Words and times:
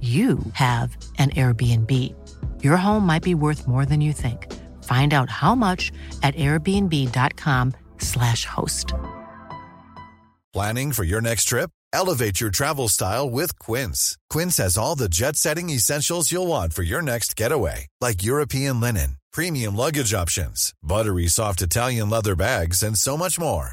you 0.00 0.38
have 0.52 0.96
an 1.18 1.30
Airbnb. 1.30 1.92
Your 2.62 2.76
home 2.76 3.04
might 3.04 3.24
be 3.24 3.34
worth 3.34 3.66
more 3.66 3.84
than 3.84 4.00
you 4.00 4.12
think. 4.12 4.46
Find 4.84 5.12
out 5.12 5.28
how 5.28 5.56
much 5.56 5.90
at 6.22 6.36
airbnb.com/slash 6.36 8.44
host. 8.44 8.94
Planning 10.52 10.92
for 10.92 11.02
your 11.02 11.20
next 11.20 11.46
trip? 11.46 11.70
Elevate 11.92 12.40
your 12.40 12.50
travel 12.50 12.88
style 12.88 13.30
with 13.30 13.58
Quince. 13.58 14.16
Quince 14.30 14.58
has 14.58 14.78
all 14.78 14.94
the 14.94 15.08
jet 15.08 15.36
setting 15.36 15.70
essentials 15.70 16.30
you'll 16.30 16.46
want 16.46 16.72
for 16.72 16.82
your 16.82 17.02
next 17.02 17.36
getaway, 17.36 17.86
like 18.00 18.22
European 18.22 18.80
linen, 18.80 19.16
premium 19.32 19.74
luggage 19.76 20.14
options, 20.14 20.72
buttery 20.82 21.26
soft 21.26 21.62
Italian 21.62 22.10
leather 22.10 22.36
bags, 22.36 22.82
and 22.82 22.96
so 22.96 23.16
much 23.16 23.38
more. 23.38 23.72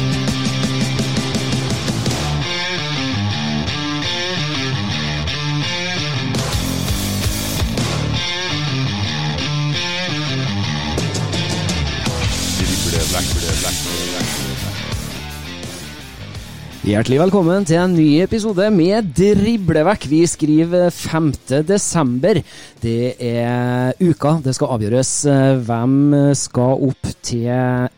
Hjertelig 16.81 17.19
velkommen 17.21 17.61
til 17.69 17.77
en 17.77 17.91
ny 17.93 18.23
episode 18.23 18.65
med 18.73 19.11
Driblevekk. 19.13 20.07
Vi 20.09 20.23
skriver 20.25 20.87
5. 20.89 21.27
desember. 21.69 22.39
Det 22.81 23.21
er 23.21 23.93
uka 24.01 24.31
det 24.41 24.55
skal 24.57 24.73
avgjøres 24.73 25.11
eh, 25.29 25.61
hvem 25.61 25.93
skal 26.33 26.81
opp 26.89 27.11
til 27.21 27.45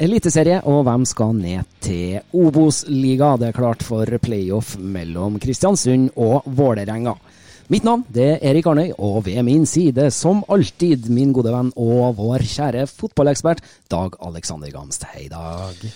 Eliteserie, 0.03 0.59
og 0.67 0.83
hvem 0.83 1.07
skal 1.07 1.31
ned 1.39 1.63
til 1.79 2.19
Obos-liga. 2.35 3.37
Det 3.39 3.53
er 3.53 3.59
klart 3.61 3.87
for 3.87 4.19
playoff 4.19 4.75
mellom 4.75 5.39
Kristiansund 5.39 6.11
og 6.19 6.43
Vålerenga. 6.43 7.15
Mitt 7.71 7.87
navn 7.87 8.03
det 8.11 8.33
er 8.33 8.49
Erik 8.51 8.67
Arnøy, 8.67 8.89
og 8.99 9.21
ved 9.29 9.45
min 9.47 9.63
side, 9.63 10.11
som 10.11 10.43
alltid, 10.51 11.07
min 11.07 11.31
gode 11.31 11.55
venn 11.55 11.71
og 11.79 12.17
vår 12.19 12.43
kjære 12.43 12.89
fotballekspert 12.91 13.63
Dag 13.87 14.19
Alexander 14.19 14.75
Gamst. 14.75 15.07
Hei, 15.15 15.29
Dag. 15.31 15.87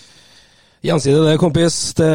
Gjensidig 0.85 1.23
det, 1.25 1.37
kompis. 1.41 1.75
Det, 1.97 2.07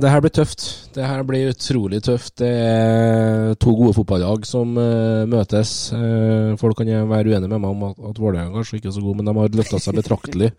det 0.00 0.08
her 0.08 0.22
blir 0.24 0.32
tøft. 0.32 0.64
Det 0.96 1.04
her 1.04 1.24
blir 1.28 1.50
utrolig 1.52 2.00
tøft. 2.06 2.38
Det 2.40 2.48
er 2.48 3.52
to 3.60 3.74
gode 3.76 3.92
fotballag 3.98 4.46
som 4.48 4.72
uh, 4.80 5.28
møtes. 5.28 5.92
Uh, 5.92 6.56
folk 6.60 6.80
kan 6.80 6.88
være 6.88 7.28
uenige 7.28 7.50
med 7.52 7.60
meg 7.60 7.68
om 7.68 7.84
at, 7.90 8.00
at 8.14 8.20
Vålerenga 8.22 8.56
kanskje 8.56 8.80
ikke 8.80 8.88
er 8.88 8.96
så 8.96 9.04
god, 9.04 9.20
men 9.20 9.28
de 9.28 9.36
har 9.36 9.60
løfta 9.60 9.82
seg 9.82 10.00
betraktelig 10.00 10.52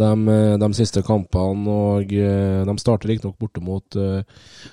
de, 0.00 0.10
eh, 0.32 0.56
de 0.62 0.68
siste 0.78 1.02
kampene. 1.04 1.68
Og 1.68 2.16
uh, 2.16 2.64
de 2.64 2.76
starter 2.80 3.12
riktignok 3.12 3.36
borte 3.36 3.60
mot 3.60 4.02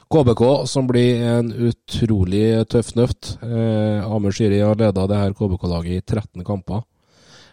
KBK, 0.07 0.43
som 0.71 0.87
blir 0.87 1.25
en 1.27 1.51
utrolig 1.51 2.45
tøff 2.71 2.95
nøft. 2.95 3.35
Amer 3.43 4.31
Shiri 4.31 4.63
har 4.63 4.79
leda 4.79 5.09
det 5.11 5.25
her 5.25 5.35
KBK-laget 5.35 5.99
i 5.99 6.05
13 6.07 6.47
kamper. 6.47 6.87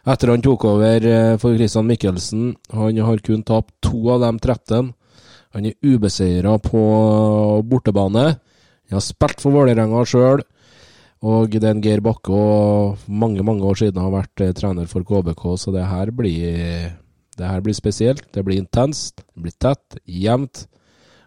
Etter 0.04 0.34
han 0.34 0.42
tok 0.44 0.66
over 0.68 1.06
eh, 1.08 1.34
for 1.40 1.56
Christian 1.56 1.86
Mikkelsen, 1.88 2.50
han 2.74 2.98
har 3.06 3.22
kun 3.24 3.44
tapt 3.46 3.72
to 3.80 4.02
av 4.12 4.20
de 4.20 4.32
13. 4.36 4.90
Han 5.56 5.68
er 5.68 5.78
ubeseira 5.80 6.58
på 6.60 6.82
bortebane. 7.64 8.24
Han 8.34 8.98
har 8.98 9.04
spilt 9.04 9.40
for 9.40 9.56
Vålerenga 9.56 10.02
sjøl. 10.04 10.42
Og 11.24 11.54
det 11.54 11.64
er 11.64 11.72
en 11.72 11.80
Geir 11.80 12.02
Bakke 12.04 12.36
og 12.36 13.06
mange 13.08 13.40
mange 13.46 13.64
år 13.64 13.80
siden 13.80 14.02
har 14.02 14.12
vært 14.12 14.44
eh, 14.44 14.52
trener 14.52 14.90
for 14.90 15.06
KBK, 15.08 15.46
så 15.56 15.72
det 15.72 15.86
her 15.88 16.12
blir 16.12 16.92
det 17.34 17.48
her 17.48 17.64
blir 17.64 17.74
spesielt. 17.74 18.26
Det 18.32 18.44
blir 18.44 18.60
intenst, 18.60 19.24
det 19.24 19.46
blir 19.46 19.56
tett, 19.56 19.96
jevnt. 20.04 20.66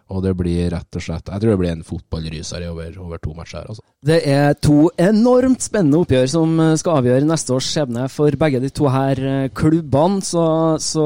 Og 0.08 0.22
det 0.24 0.32
blir 0.38 0.70
rett 0.72 0.96
og 0.96 1.04
slett 1.04 1.28
Jeg 1.28 1.42
tror 1.42 1.52
det 1.52 1.60
blir 1.60 1.72
en 1.74 1.84
fotballryser 1.84 2.64
over, 2.70 2.94
over 3.04 3.20
to 3.20 3.34
matcher. 3.36 3.66
Altså. 3.68 3.84
Det 4.08 4.22
er 4.24 4.54
to 4.56 4.88
enormt 4.96 5.64
spennende 5.64 6.00
oppgjør 6.00 6.30
som 6.32 6.54
skal 6.80 7.02
avgjøre 7.02 7.28
neste 7.28 7.52
års 7.52 7.68
skjebne 7.68 8.06
for 8.12 8.38
begge 8.40 8.62
de 8.62 8.70
to 8.72 8.88
her 8.92 9.20
eh, 9.20 9.50
klubbene. 9.52 10.22
Så, 10.24 10.46
så 10.80 11.04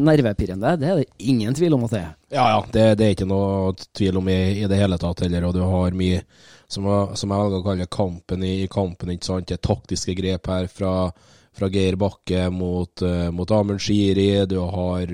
nervepirrende, 0.00 0.76
det 0.80 0.88
er 0.88 1.02
det 1.02 1.28
ingen 1.28 1.54
tvil 1.56 1.76
om 1.76 1.84
at 1.86 1.94
det 1.94 2.00
er. 2.00 2.10
Ja, 2.32 2.48
ja. 2.54 2.64
Det, 2.72 2.86
det 2.96 3.06
er 3.06 3.14
ikke 3.18 3.28
noe 3.28 3.74
tvil 3.92 4.22
om 4.22 4.32
i, 4.32 4.40
i 4.62 4.68
det 4.70 4.80
hele 4.80 4.96
tatt 5.00 5.26
heller. 5.26 5.50
Og 5.50 5.56
du 5.56 5.62
har 5.68 5.96
mye, 5.96 6.22
som, 6.64 6.88
som 7.18 7.34
jeg 7.34 7.44
velger 7.44 7.60
å 7.60 7.66
kalle 7.68 7.92
kampen 8.00 8.46
i, 8.48 8.54
i 8.64 8.70
kampen, 8.72 9.12
ikke 9.12 9.28
sant. 9.28 9.50
Det 9.50 9.60
er 9.60 9.66
taktiske 9.68 10.16
grep 10.16 10.48
her 10.48 10.70
fra, 10.72 10.94
fra 11.52 11.68
Geir 11.72 12.00
Bakke 12.00 12.46
mot, 12.54 13.04
uh, 13.04 13.28
mot 13.34 13.52
Amund 13.52 13.84
Shiri. 13.84 14.30
Du 14.48 14.62
har 14.64 15.12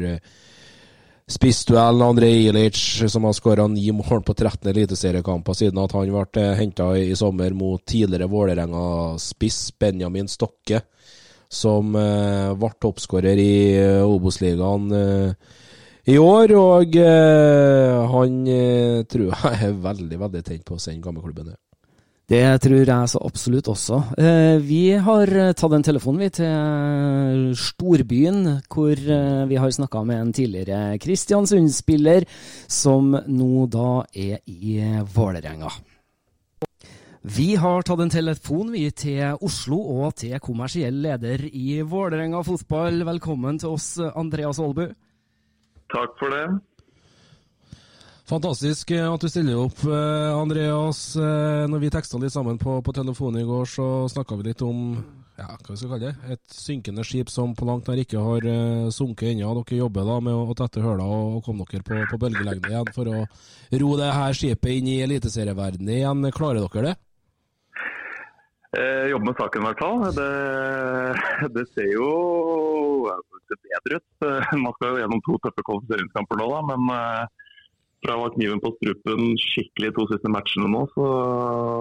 spissduellen 1.28 2.06
André 2.06 2.30
Ilic, 2.46 2.78
som 3.12 3.24
har 3.28 3.36
skåra 3.36 3.66
ni 3.68 3.90
mål 3.92 4.22
på 4.24 4.34
13 4.34 4.70
eliteseriekamper 4.72 5.56
siden 5.58 5.80
at 5.82 5.92
han 5.92 6.08
ble 6.08 6.46
henta 6.56 6.88
i, 6.96 7.12
sommer 7.16 7.52
mot 7.56 7.84
tidligere 7.84 8.30
Vålerenga-spiss 8.32 9.60
Benjamin 9.78 10.28
Stokke, 10.28 10.80
som 11.48 11.94
uh, 11.96 12.56
ble 12.56 12.72
toppskårer 12.80 13.40
i 13.40 13.54
uh, 13.76 14.08
Obos-ligaen 14.08 14.90
eh, 14.96 15.54
i 16.08 16.18
år. 16.18 16.54
Og 16.56 16.98
eh, 17.00 18.10
han 18.12 18.42
eh, 18.48 19.04
tror 19.10 19.32
jeg 19.44 19.62
er 19.68 19.80
veldig 19.88 20.20
veldig 20.24 20.44
tent 20.44 20.66
på 20.68 20.78
å 20.78 20.82
sende 20.82 21.04
gamleklubben 21.04 21.52
ned. 21.52 21.60
Det 22.28 22.44
tror 22.60 22.82
jeg 22.84 23.08
så 23.08 23.20
absolutt 23.24 23.70
også. 23.72 23.98
Eh, 24.20 24.58
vi 24.60 24.92
har 25.00 25.30
eh, 25.32 25.54
tatt 25.56 25.72
en 25.72 25.84
telefon 25.86 26.18
vi 26.20 26.28
til 26.36 27.54
storbyen, 27.56 28.42
hvor 28.68 28.92
eh, 28.92 29.46
vi 29.48 29.56
har 29.56 29.72
snakka 29.72 30.02
med 30.04 30.20
en 30.20 30.32
tidligere 30.36 30.98
Kristiansund-spiller, 31.00 32.26
som 32.68 33.16
nå 33.16 33.64
da 33.72 34.04
er 34.12 34.44
i 34.44 34.76
eh, 34.76 35.00
Vålerenga. 35.08 35.72
Vi 37.24 37.54
har 37.56 37.88
tatt 37.88 38.04
en 38.04 38.12
telefon 38.12 38.76
vi 38.76 38.84
til 38.92 39.40
Oslo 39.40 39.80
og 39.96 40.20
til 40.20 40.36
kommersiell 40.44 41.00
leder 41.08 41.48
i 41.48 41.80
Vålerenga 41.80 42.44
fotball. 42.44 43.06
Velkommen 43.08 43.56
til 43.56 43.72
oss, 43.72 43.94
Andreas 44.12 44.60
Aalbu. 44.60 44.84
Takk 45.96 46.20
for 46.20 46.36
det. 46.36 46.44
Fantastisk 48.28 48.90
eh, 48.92 49.06
at 49.08 49.22
du 49.24 49.30
stiller 49.30 49.56
opp, 49.56 49.78
eh, 49.88 50.34
Andreas. 50.36 51.16
Eh, 51.16 51.64
Når 51.72 51.80
vi 51.80 51.88
teksta 51.92 52.18
litt 52.20 52.34
sammen 52.34 52.58
på, 52.60 52.74
på 52.84 52.92
telefonen 52.92 53.40
i 53.40 53.48
går, 53.48 53.64
så 53.64 53.86
snakka 54.12 54.36
vi 54.36 54.50
litt 54.50 54.64
om 54.66 54.98
ja, 55.38 55.46
hva 55.54 55.70
vi 55.70 55.78
skal 55.78 55.94
kalle 55.94 56.10
det, 56.10 56.34
et 56.34 56.52
synkende 56.52 57.06
skip 57.08 57.32
som 57.32 57.54
på 57.56 57.64
langt 57.64 57.88
nær 57.88 58.02
ikke 58.02 58.20
har 58.20 58.44
sunket 58.92 59.30
ennå. 59.30 59.54
Dere 59.62 59.78
jobber 59.78 60.04
da 60.10 60.18
med 60.26 60.34
å, 60.34 60.56
tette 60.58 60.82
høla 60.84 61.06
og, 61.06 61.38
komme 61.46 61.64
dere 61.70 61.86
på, 61.86 62.02
på 62.10 62.20
bølgelengde 62.20 62.72
igjen 62.72 62.92
for 62.92 63.08
å 63.08 63.24
ro 63.80 63.90
det 64.02 64.10
her 64.12 64.36
skipet 64.36 64.76
inn 64.76 64.90
i 64.92 64.98
eliteserieverdenen 65.06 65.94
igjen. 65.96 66.28
Klarer 66.34 66.66
dere 66.66 66.90
det? 66.90 66.94
Eh, 68.76 69.08
jobber 69.14 69.30
med 69.30 69.40
saken 69.40 69.62
i 69.62 69.68
hvert 69.70 69.84
fall. 69.86 70.06
Det, 70.18 71.50
det 71.56 71.68
ser 71.70 71.92
jo 71.94 72.12
bedre 73.72 74.02
ut. 74.02 74.30
Man 74.66 74.74
skal 74.74 74.90
jo 74.90 75.04
gjennom 75.06 75.24
to 75.24 75.40
tøffe 75.46 75.64
kvalifiseringskamper 75.70 76.42
nå, 76.42 76.50
da, 76.58 76.64
men 76.74 77.36
fra 78.04 78.14
å 78.14 78.24
ha 78.24 78.30
kniven 78.34 78.60
på 78.62 78.70
strupen 78.76 79.34
skikkelig 79.42 79.90
to 79.96 80.06
siste 80.12 80.30
matchene 80.30 80.70
nå, 80.70 80.84
så 80.94 81.06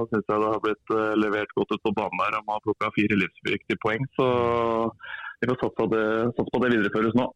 syns 0.09 0.25
jeg 0.25 0.41
det 0.43 0.51
har 0.53 0.63
blitt 0.63 0.93
eh, 0.95 1.15
levert 1.21 1.53
godt 1.57 1.73
ut 1.75 1.83
på 1.85 1.93
banen 1.97 2.37
og 2.39 2.43
Man 2.47 2.57
har 2.57 2.65
plukka 2.65 2.91
fire 2.95 3.19
livsviktige 3.21 3.81
poeng. 3.83 4.05
Så 4.17 4.27
vi 5.41 5.49
får 5.51 5.59
satse 5.61 5.77
på 5.77 5.89
det, 5.93 6.05
satse 6.33 6.53
på 6.53 6.63
det 6.63 6.73
videreføres 6.73 7.17
nå. 7.17 7.29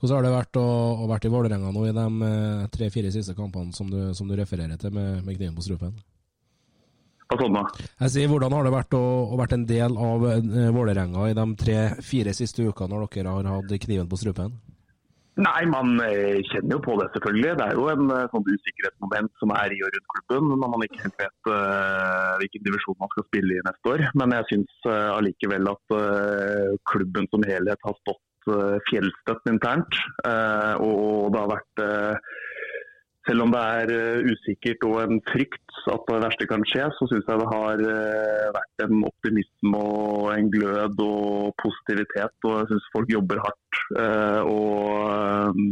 Hvordan 0.00 0.16
har 0.16 0.24
det 0.24 0.32
vært 0.32 0.56
å, 0.56 0.68
å 1.04 1.08
vært 1.10 1.26
i 1.28 1.32
Vålerenga 1.32 1.72
nå 1.76 1.82
i 1.88 1.96
de 1.96 2.06
eh, 2.28 2.68
tre-fire 2.72 3.12
siste 3.12 3.36
kampene 3.36 3.76
som 3.76 3.90
du, 3.92 3.98
som 4.16 4.28
du 4.28 4.36
refererer 4.36 4.80
til 4.80 4.94
med, 4.96 5.20
med 5.26 5.36
kniven 5.36 5.56
på 5.56 5.64
strupen? 5.64 5.96
Hva? 7.30 7.62
Jeg 8.00 8.10
sier, 8.10 8.26
Hvordan 8.26 8.56
har 8.56 8.64
det 8.66 8.72
vært 8.74 8.94
å, 8.98 9.02
å 9.30 9.36
vært 9.38 9.52
en 9.54 9.66
del 9.68 9.94
av 9.94 10.24
eh, 10.32 10.72
Vålerenga 10.74 11.28
i 11.30 11.36
de 11.36 11.46
tre-fire 11.60 12.34
siste 12.36 12.64
ukene 12.66 12.90
når 12.90 13.06
dere 13.14 13.36
har 13.36 13.50
hatt 13.54 13.76
kniven 13.84 14.08
på 14.10 14.18
strupen? 14.18 14.56
Nei, 15.38 15.62
man 15.70 15.94
eh, 16.02 16.40
kjenner 16.50 16.74
jo 16.74 16.80
på 16.82 16.96
det 16.98 17.06
selvfølgelig. 17.14 17.52
Det 17.60 17.66
er 17.66 17.76
jo 17.78 17.84
en 17.92 18.10
eh, 18.10 18.26
sånn 18.32 18.48
usikkerhetsmoment 18.48 19.30
som 19.38 19.52
er 19.54 19.74
i 19.74 19.78
og 19.86 19.92
rundt 19.94 20.10
klubben 20.16 20.48
når 20.50 20.72
man 20.72 20.84
ikke 20.86 21.04
helt 21.04 21.22
vet 21.22 21.50
uh, 21.52 22.32
hvilken 22.40 22.64
divisjon 22.66 22.98
man 22.98 23.12
skal 23.12 23.26
spille 23.28 23.54
i 23.54 23.62
neste 23.68 23.92
år. 23.92 24.04
Men 24.18 24.34
jeg 24.36 24.48
syns 24.50 24.90
allikevel 24.90 25.70
at 25.70 25.94
uh, 25.94 26.74
klubben 26.90 27.30
som 27.30 27.46
helhet 27.46 27.86
har 27.86 27.96
stått 28.02 28.26
fjellstøtt 28.88 29.50
internt. 29.52 29.98
Eh, 30.26 30.74
og 30.80 31.30
det 31.30 31.42
har 31.42 31.50
vært 31.50 31.82
selv 33.28 33.44
om 33.44 33.52
det 33.52 33.60
er 33.60 34.24
usikkert 34.32 34.86
og 34.88 34.96
en 35.02 35.20
frykt 35.28 35.69
at 35.88 36.08
det 36.10 36.22
verste 36.24 36.46
kan 36.50 36.64
skje, 36.68 36.86
så 36.96 37.06
syns 37.10 37.28
jeg 37.28 37.40
det 37.40 37.50
har 37.50 37.82
eh, 37.92 38.48
vært 38.56 38.84
en 38.86 39.04
optimisme 39.08 39.80
og 39.80 40.30
en 40.34 40.50
glød 40.52 41.00
og 41.04 41.52
positivitet. 41.62 42.34
Og 42.48 42.58
jeg 42.60 42.70
syns 42.72 42.90
folk 42.94 43.12
jobber 43.14 43.40
hardt. 43.46 43.80
eh, 44.02 44.42
og 44.44 45.06
eh, 45.10 45.62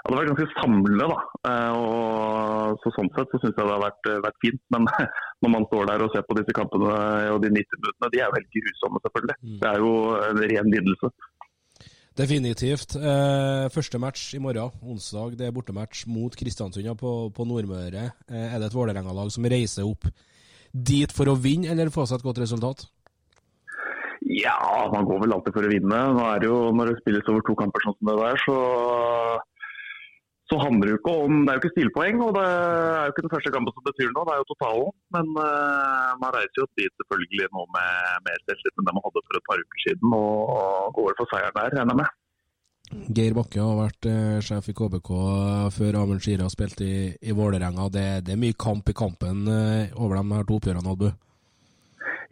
ja, 0.00 0.06
Det 0.08 0.14
har 0.14 0.20
vært 0.22 0.30
ganske 0.32 0.60
samlende. 0.60 1.08
da. 1.10 1.18
Og 1.76 2.78
så 2.82 2.92
Sånn 2.96 3.10
sett 3.16 3.34
så 3.34 3.40
syns 3.42 3.58
jeg 3.58 3.66
det 3.66 3.74
har 3.74 3.82
vært, 3.84 4.12
vært 4.24 4.40
fint. 4.44 4.62
Men 4.74 4.88
når 5.44 5.54
man 5.56 5.66
står 5.68 5.90
der 5.90 6.04
og 6.06 6.14
ser 6.14 6.24
på 6.28 6.38
disse 6.38 6.54
kampene 6.56 6.94
og 7.34 7.42
de 7.44 7.52
90 7.52 7.82
minuttene, 7.82 8.12
de 8.14 8.22
er 8.22 8.26
jo 8.30 8.38
helt 8.38 8.54
grusomme, 8.56 9.02
selvfølgelig. 9.04 9.36
Det 9.60 9.68
er 9.74 9.84
jo 9.84 9.92
en 10.30 10.42
ren 10.54 10.72
lidelse. 10.76 11.12
Definitivt. 12.20 12.96
Eh, 12.98 13.66
første 13.72 13.98
match 14.02 14.34
i 14.36 14.40
morgen, 14.42 14.74
onsdag, 14.84 15.38
det 15.40 15.46
er 15.46 15.54
bortematch 15.56 16.04
mot 16.10 16.34
Kristiansund 16.36 16.90
på, 17.00 17.12
på 17.32 17.46
Nordmøre. 17.48 18.10
Eh, 18.28 18.48
er 18.50 18.58
det 18.60 18.68
et 18.68 18.76
Vålerenga-lag 18.76 19.30
som 19.32 19.46
reiser 19.48 19.88
opp 19.88 20.04
dit 20.70 21.12
for 21.16 21.30
å 21.30 21.38
vinne, 21.40 21.70
eller 21.72 21.92
få 21.94 22.04
seg 22.06 22.20
et 22.20 22.26
godt 22.26 22.42
resultat? 22.42 22.84
Ja, 24.28 24.58
man 24.92 25.08
går 25.08 25.24
vel 25.24 25.32
alltid 25.34 25.56
for 25.56 25.66
å 25.66 25.72
vinne. 25.72 26.02
Nå 26.18 26.26
er 26.28 26.42
det 26.42 26.50
jo, 26.50 26.58
Når 26.76 26.92
det 26.92 26.98
spilles 27.00 27.32
over 27.32 27.46
to 27.46 27.56
kamper 27.56 27.86
sånn 27.86 27.96
som 27.96 28.10
det 28.10 28.18
der, 28.20 28.44
så, 28.44 28.58
så 30.50 30.58
handler 30.58 30.88
det 30.88 30.94
jo 30.94 30.98
ikke 31.00 31.12
om 31.24 31.34
Det 31.40 31.50
er 31.50 31.56
jo 31.56 31.62
ikke 31.62 31.74
stilpoeng, 31.74 32.22
og 32.26 32.30
det 32.36 32.46
er 32.46 33.04
jo 33.04 33.12
ikke 33.12 33.24
den 33.26 33.34
første 33.34 33.52
kampen 33.54 33.74
som 33.76 33.86
betyr 33.86 34.08
noe, 34.10 34.26
det 34.26 34.32
er 34.34 34.40
jo 34.40 34.48
totalen. 34.52 34.94
Men 35.16 35.28
uh, 35.38 36.10
man 36.22 36.34
reiser 36.36 36.62
jo 36.62 36.66
dit 36.80 36.94
selvfølgelig 37.02 37.50
nå 37.54 37.66
med 37.76 38.24
mer 38.26 38.40
selvtillit 38.46 38.80
enn 38.80 38.88
det 38.88 38.96
man 38.96 39.06
hadde 39.06 39.22
for 39.26 39.38
et 39.38 39.46
par 39.50 39.62
uker 39.62 39.84
siden, 39.84 40.16
og, 40.18 40.56
og 40.56 40.98
går 40.98 41.16
for 41.20 41.32
seieren 41.34 41.56
der, 41.60 41.76
regner 41.78 41.94
jeg 41.94 42.02
med. 42.02 42.18
Geir 42.90 43.34
Bakke 43.36 43.62
har 43.62 43.76
vært 43.78 44.06
eh, 44.10 44.38
sjef 44.42 44.72
i 44.72 44.74
KBK 44.74 45.10
før 45.76 45.98
Amund 46.00 46.24
Shira 46.24 46.48
har 46.48 46.50
spilt 46.50 46.80
i, 46.82 46.94
i 47.22 47.34
Vålerenga. 47.38 47.86
Det, 47.94 48.06
det 48.26 48.34
er 48.34 48.40
mye 48.42 48.56
kamp 48.58 48.90
i 48.90 48.96
kampen 48.98 49.44
eh, 49.46 49.92
over 49.94 50.18
de 50.18 50.24
her 50.34 50.48
to 50.48 50.58
oppgjørene, 50.58 50.90
Albu. 50.90 51.12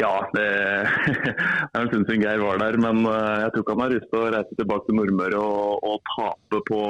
Ja, 0.03 0.13
det 0.35 0.49
er 0.49 1.79
en 1.79 1.89
stund 1.91 2.07
siden 2.09 2.25
Geir 2.25 2.43
var 2.43 2.59
der, 2.63 2.79
men 2.83 3.07
eh, 3.07 3.39
jeg 3.45 3.55
tror 3.55 3.65
ikke 3.65 3.77
han 3.77 3.85
har 3.85 3.95
lyst 3.95 4.11
til 4.11 4.21
å 4.21 4.33
reise 4.35 4.59
tilbake 4.59 4.87
til 4.89 4.99
Nordmøre 4.99 5.45
og, 5.47 5.87
og 5.93 6.13
tape 6.17 6.63
på 6.73 6.83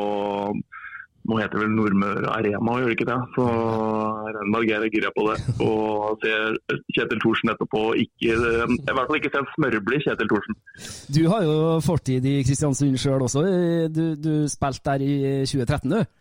nå 1.28 1.38
heter 1.40 1.58
det 1.58 1.64
vel 1.64 1.74
Nordmøre 1.76 2.30
Arena, 2.32 2.74
gjør 2.80 2.90
det 2.90 2.96
ikke 2.96 3.08
det? 3.08 3.18
Så 3.36 3.46
jeg 4.32 4.68
Geir 4.68 4.84
er 4.84 4.92
gira 4.92 5.10
på 5.16 5.24
det. 5.28 5.36
Og 5.64 6.22
ser 6.22 6.56
Kjetil 6.96 7.20
Thorsen 7.22 7.52
etterpå. 7.52 7.82
Ikke, 8.04 8.32
I 8.32 8.94
hvert 8.96 9.10
fall 9.10 9.18
ikke 9.20 9.32
sett 9.34 9.52
smørblid 9.56 10.04
Kjetil 10.06 10.30
Thorsen. 10.32 10.58
Du 11.12 11.22
har 11.32 11.44
jo 11.44 11.58
fortid 11.84 12.28
i 12.28 12.38
Kristiansund 12.48 12.96
sjøl 13.00 13.26
også. 13.28 13.44
Du, 13.92 14.04
du 14.16 14.32
spilte 14.50 14.88
der 14.88 15.04
i 15.04 15.12
2013, 15.44 15.92
du? 15.92 16.17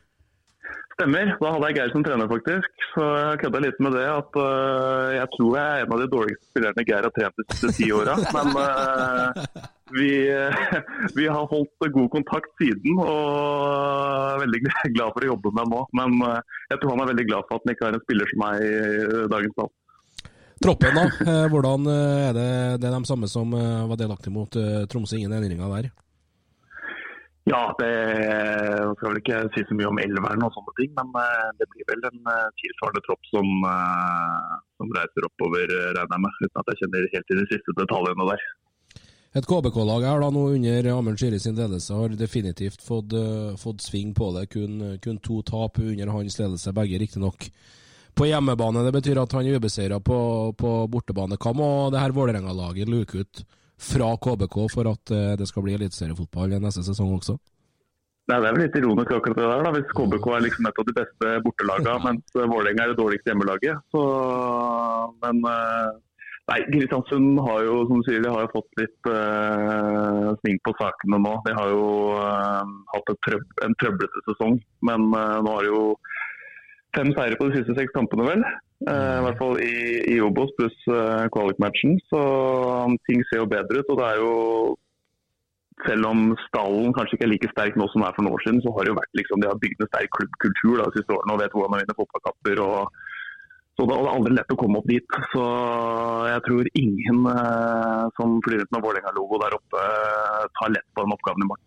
Stemmer. 0.98 1.30
Da 1.38 1.50
hadde 1.54 1.68
jeg 1.70 1.76
Geir 1.78 1.92
som 1.94 2.04
trener, 2.06 2.26
faktisk. 2.32 2.86
Så 2.96 3.04
jeg 3.06 3.40
kødda 3.44 3.60
litt 3.62 3.82
med 3.86 3.94
det 3.94 4.06
at 4.10 4.38
uh, 4.42 5.12
jeg 5.14 5.30
tror 5.36 5.52
jeg 5.54 5.66
er 5.66 5.84
en 5.84 5.92
av 5.94 6.00
de 6.02 6.08
dårligste 6.10 6.48
spillerne 6.50 6.86
Geir 6.88 7.06
har 7.06 7.14
trent 7.14 7.38
de 7.38 7.46
siste 7.52 7.74
ti 7.78 7.90
åra. 7.94 8.16
Men 8.34 8.50
uh, 8.58 9.60
vi, 9.94 10.08
vi, 11.20 11.28
har 11.30 11.46
holdt 11.52 11.86
god 12.00 12.10
kontakt 12.16 12.50
siden 12.58 12.98
og 13.04 13.28
er 13.28 14.42
veldig 14.48 14.64
glad 14.96 15.14
for 15.14 15.22
å 15.22 15.30
jobbe 15.36 15.54
med 15.60 15.70
nå. 15.76 15.84
Men 16.02 16.18
uh, 16.26 16.58
jeg 16.74 16.82
tror 16.82 16.96
han 16.96 17.06
er 17.06 17.12
veldig 17.14 17.28
glad 17.30 17.46
for 17.46 17.60
at 17.60 17.68
han 17.68 17.76
ikke 17.76 17.88
har 17.90 18.00
en 18.00 18.06
spiller 18.08 18.34
som 18.34 18.44
meg 18.48 18.66
i 18.66 18.74
dagens 19.36 19.62
dag. 19.62 19.78
Troppen, 20.66 20.98
da. 20.98 21.38
Hvordan 21.54 21.86
er 21.94 22.34
det, 22.34 22.50
det 22.82 22.90
er 22.90 22.98
de 22.98 23.06
samme 23.06 23.30
som 23.30 23.54
var 23.54 24.02
delaktige 24.02 24.34
mot 24.34 24.62
Tromsø? 24.90 25.22
Ingen 25.22 25.38
endringer 25.38 25.70
der? 25.78 25.94
Ja, 27.48 27.62
det 27.80 27.92
skal 28.98 29.12
vel 29.14 29.20
ikke 29.22 29.38
si 29.56 29.64
så 29.70 29.76
mye 29.78 29.88
om 29.88 30.00
elveren 30.04 30.44
og 30.44 30.52
sånne 30.52 30.74
ting, 30.80 30.92
men 30.98 31.14
det 31.60 31.68
blir 31.72 31.88
vel 31.88 32.04
en 32.10 32.20
tilsvarende 32.60 33.04
tropp 33.06 33.30
som, 33.32 33.48
som 34.76 34.92
reiser 34.98 35.28
oppover, 35.30 35.72
regner 35.96 36.18
jeg 36.18 36.24
med. 36.26 36.42
Uten 36.44 36.62
at 36.62 36.72
jeg 36.74 36.82
kjenner 36.82 37.08
helt 37.14 37.30
til 37.32 37.40
de 37.40 37.46
siste 37.54 37.78
detaljene 37.80 38.28
der. 38.34 38.44
Et 39.38 39.46
KBK-lag 39.48 40.06
her 40.08 40.22
da 40.24 40.30
nå 40.34 40.44
under 40.56 40.88
Amund 40.94 41.20
Skiri 41.20 41.40
sin 41.40 41.58
ledelse 41.60 41.94
har 41.94 42.16
definitivt 42.20 42.84
fått, 42.84 43.14
fått 43.62 43.84
sving 43.86 44.14
på 44.18 44.32
det. 44.36 44.48
Kun, 44.54 44.98
kun, 45.04 45.20
to 45.24 45.42
tap 45.46 45.80
under 45.84 46.14
hans 46.16 46.40
ledelse, 46.40 46.74
begge 46.76 47.00
riktignok 47.00 47.50
på 48.18 48.26
hjemmebane. 48.26 48.84
Det 48.88 48.96
betyr 48.96 49.22
at 49.22 49.36
han 49.38 49.46
er 49.46 49.60
ubeseira 49.60 50.00
på, 50.00 50.18
på, 50.58 50.72
bortebane. 50.90 51.38
Hva 51.38 51.54
må 51.54 51.70
det 51.94 52.02
her 52.02 52.16
Vålerenga-laget 52.18 52.90
luke 52.90 53.22
ut 53.22 53.44
fra 53.78 54.10
KBK 54.18 54.58
for 54.74 54.90
at 54.90 55.14
uh, 55.14 55.36
det 55.40 55.48
skal 55.50 55.66
bli 55.66 55.78
eliteseriefotball 55.78 56.58
neste 56.62 56.86
sesong 56.88 57.14
også? 57.20 57.38
Nei, 58.28 58.40
Det 58.42 58.48
er 58.48 58.56
vel 58.56 58.64
litt 58.66 58.76
ironisk 58.76 59.14
akkurat 59.16 59.38
det 59.40 59.46
der, 59.48 59.64
da, 59.64 59.76
hvis 59.78 59.94
KBK 59.96 60.26
er 60.36 60.44
liksom 60.44 60.68
et 60.68 60.82
av 60.82 60.88
de 60.90 60.98
beste 60.98 61.38
bortelagene, 61.46 62.02
mens 62.08 62.36
Vålerenga 62.36 62.84
er 62.84 62.92
det 62.92 63.00
dårligste 63.00 63.32
hjemmelaget. 63.32 63.88
Så, 63.94 64.04
men 65.24 65.46
uh, 65.48 65.96
Nei, 66.48 66.62
Kristiansund 66.72 67.42
har 67.44 67.66
jo 67.68 67.80
som 67.90 68.00
du 68.00 68.06
sier, 68.08 68.22
de 68.24 68.30
har 68.32 68.46
jo 68.46 68.54
fått 68.54 68.78
litt 68.80 69.10
uh, 69.12 70.30
sving 70.40 70.62
på 70.64 70.72
sakene 70.80 71.20
nå. 71.20 71.34
De 71.44 71.56
har 71.58 71.74
jo 71.74 71.88
uh, 72.16 72.70
hatt 72.94 73.12
trøb 73.28 73.66
en 73.66 73.76
trøblete 73.82 74.24
sesong, 74.30 74.56
men 74.88 75.10
uh, 75.12 75.42
nå 75.44 75.58
har 75.58 75.68
de 75.68 75.74
jo 75.74 75.82
fem 76.96 77.12
seire 77.18 77.36
på 77.36 77.50
de 77.50 77.60
siste 77.60 77.76
seks 77.76 77.92
kampene, 77.98 78.30
vel. 78.30 78.46
I 78.86 79.22
hvert 79.26 79.40
fall 79.40 79.56
i, 79.64 79.78
i 80.14 80.18
Obos 80.22 80.52
pluss 80.58 80.76
kvalik-matchen. 81.34 81.96
Så 82.12 82.20
um, 82.86 82.94
ting 83.10 83.24
ser 83.26 83.42
jo 83.42 83.50
bedre 83.50 83.82
ut. 83.82 83.90
og 83.90 83.98
det 83.98 84.10
er 84.12 84.20
jo 84.22 84.36
selv 85.86 86.10
om 86.10 86.22
stallen 86.48 86.94
kanskje 86.96 87.18
ikke 87.18 87.28
er 87.28 87.34
like 87.34 87.50
sterk 87.52 87.76
nå 87.78 87.86
som 87.92 88.02
den 88.02 88.08
er 88.08 88.16
for 88.16 88.26
noen 88.26 88.38
år 88.38 88.44
siden, 88.46 88.62
så 88.64 88.74
har 88.74 88.86
det 88.86 88.92
jo 88.92 88.98
vært 88.98 89.20
liksom, 89.20 89.42
de 89.42 89.50
har 89.50 89.60
bygd 89.62 89.84
en 89.84 89.92
sterk 89.92 90.14
klubbkultur 90.18 90.82
de 90.82 90.88
siste 90.96 91.14
årene 91.18 91.36
og 91.36 91.42
vet 91.44 91.54
hvordan 91.58 91.76
de 91.76 91.82
vinner 91.84 92.00
fotballkamper. 92.00 92.64
og 92.66 93.04
så 93.78 93.86
det 93.86 93.94
er 93.94 94.08
aldri 94.10 94.34
lett 94.34 94.54
å 94.56 94.58
komme 94.58 94.80
opp 94.80 94.88
dit. 94.90 95.18
Så 95.30 95.44
jeg 96.26 96.44
tror 96.48 96.70
ingen 96.82 97.28
eh, 97.30 98.06
som 98.18 98.40
flyr 98.42 98.64
ut 98.66 98.72
med 98.74 98.82
Vålerenga-logo 98.88 99.38
der 99.44 99.54
oppe, 99.60 99.84
tar 100.58 100.74
lett 100.74 100.88
på 100.98 101.06
den 101.06 101.14
oppgaven 101.14 101.46
i 101.46 101.50
morgen. 101.52 101.67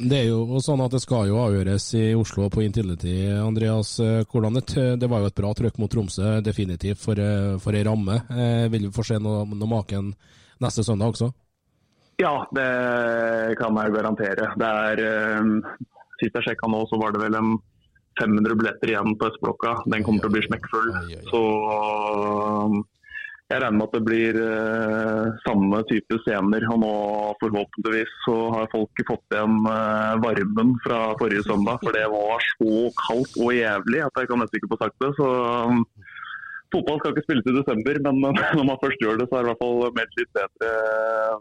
Det 0.00 0.16
er 0.16 0.30
jo 0.30 0.60
sånn 0.64 0.80
at 0.80 0.94
det 0.94 1.02
skal 1.02 1.28
jo 1.28 1.40
avgjøres 1.42 1.90
i 1.98 2.06
Oslo 2.16 2.46
på 2.48 2.62
Intility, 2.64 3.14
Andreas. 3.36 3.98
Hvordan 4.00 4.56
det, 4.56 4.86
det 4.96 5.08
var 5.12 5.20
jo 5.20 5.28
et 5.28 5.36
bra 5.36 5.50
trøkk 5.56 5.76
mot 5.82 5.92
Tromsø, 5.92 6.38
definitivt, 6.44 7.02
for, 7.02 7.20
for 7.60 7.76
ei 7.76 7.84
ramme. 7.84 8.16
Eh, 8.32 8.64
vil 8.72 8.86
vi 8.88 8.94
få 8.96 9.04
se 9.04 9.20
noe, 9.20 9.44
noe 9.44 9.68
maken 9.68 10.14
neste 10.64 10.86
søndag 10.86 11.12
også? 11.12 11.28
Ja, 12.20 12.32
det 12.56 12.68
kan 13.60 13.76
jeg 13.76 13.96
garantere. 13.96 14.52
Det 14.60 14.70
er, 14.86 15.04
eh, 15.04 15.90
Sist 16.20 16.36
jeg 16.36 16.48
sjekka 16.50 16.68
nå, 16.68 16.82
så 16.88 16.98
var 17.00 17.14
det 17.14 17.22
vel 17.22 17.36
en 17.38 17.54
500 18.20 18.56
billetter 18.60 18.92
igjen 18.92 19.14
på 19.16 19.28
Østblokka. 19.30 19.76
Den 19.88 20.04
kommer 20.04 20.24
til 20.24 20.28
å 20.28 20.34
bli 20.34 20.42
smekkfull. 20.44 20.90
Så 21.30 21.40
jeg 23.50 23.62
regner 23.64 23.78
med 23.80 23.88
at 23.88 23.94
det 23.96 24.06
blir 24.06 24.36
eh, 24.38 25.30
samme 25.42 25.80
type 25.90 26.18
scener. 26.22 26.66
Og 26.70 26.78
nå 26.84 26.92
forhåpentligvis 27.40 28.12
så 28.26 28.36
har 28.54 28.70
folk 28.74 29.02
fått 29.08 29.34
igjen 29.34 29.56
eh, 29.66 30.12
varmen 30.22 30.76
fra 30.84 31.00
forrige 31.18 31.46
søndag. 31.48 31.82
For 31.82 31.96
det 31.96 32.06
var 32.12 32.46
så 32.52 32.76
kaldt 33.00 33.40
og 33.42 33.50
jævlig 33.56 34.04
at 34.06 34.22
jeg 34.22 34.30
kan 34.30 34.42
nesten 34.44 34.60
ikke 34.60 34.70
få 34.74 34.80
sagt 34.84 35.02
det. 35.02 35.10
Så 35.18 35.32
um, 35.66 35.82
fotball 36.70 37.02
skal 37.02 37.16
ikke 37.16 37.26
spilles 37.26 37.50
i 37.50 37.56
desember, 37.58 38.00
men 38.06 38.22
når 38.60 38.64
man 38.70 38.80
først 38.84 39.02
gjør 39.02 39.18
det, 39.18 39.26
så 39.26 39.40
er 39.40 39.42
det 39.42 39.48
i 39.48 39.50
hvert 39.50 39.64
fall 39.64 39.98
meldt 39.98 40.22
litt 40.22 40.32
bedre 40.38 40.72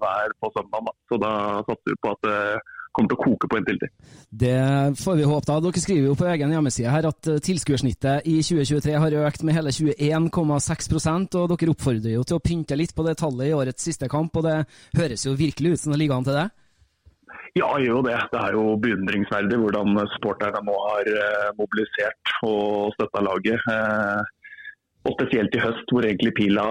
vær 0.01 0.35
på 0.41 0.53
søndag. 0.57 0.91
Så 1.11 1.21
da 1.21 1.33
satser 1.69 1.93
vi 1.93 2.01
på 2.01 2.17
at 2.17 2.25
det 2.25 2.41
kommer 2.99 3.13
til 3.13 3.19
å 3.19 3.23
koke 3.23 3.49
på 3.49 3.61
tid. 3.65 3.87
Det 4.29 4.59
får 4.99 5.19
vi 5.19 5.27
håpe. 5.31 5.47
da. 5.49 5.59
Dere 5.63 5.83
skriver 5.83 6.11
jo 6.11 6.17
på 6.19 6.29
egen 6.29 6.53
hjemmeside 6.53 6.93
her 6.93 7.09
at 7.09 7.31
tilskuersnittet 7.47 8.27
i 8.29 8.39
2023 8.45 8.95
har 9.01 9.19
økt 9.25 9.45
med 9.47 9.57
hele 9.57 9.73
21,6 9.73 10.89
og 11.39 11.51
dere 11.55 11.73
oppfordrer 11.73 12.15
jo 12.17 12.23
til 12.27 12.39
å 12.39 12.43
pynte 12.43 12.77
litt 12.77 12.95
på 12.95 13.05
det 13.07 13.17
tallet 13.19 13.49
i 13.49 13.55
årets 13.55 13.87
siste 13.89 14.09
kamp, 14.11 14.35
og 14.35 14.45
det 14.45 14.57
høres 14.99 15.25
jo 15.25 15.37
virkelig 15.39 15.73
ut 15.73 15.83
som 15.83 15.95
det 15.95 16.01
ligger 16.03 16.19
an 16.19 16.27
til 16.27 16.37
det? 16.37 16.49
Ja, 17.57 17.69
gjør 17.81 17.95
jo 17.97 18.01
det. 18.05 18.17
Det 18.31 18.39
er 18.39 18.55
jo 18.55 18.63
beundringsverdig 18.83 19.57
hvordan 19.57 19.97
supporterne 20.13 20.61
nå 20.67 20.75
har 20.85 21.09
eh, 21.09 21.47
mobilisert 21.57 22.33
og 22.45 22.93
støtta 22.93 23.23
laget. 23.25 23.63
Eh, 24.99 25.07
og 25.07 25.15
spesielt 25.15 25.55
i 25.55 25.61
høst, 25.63 25.87
hvor 25.91 26.05
egentlig 26.05 26.33
pila 26.37 26.65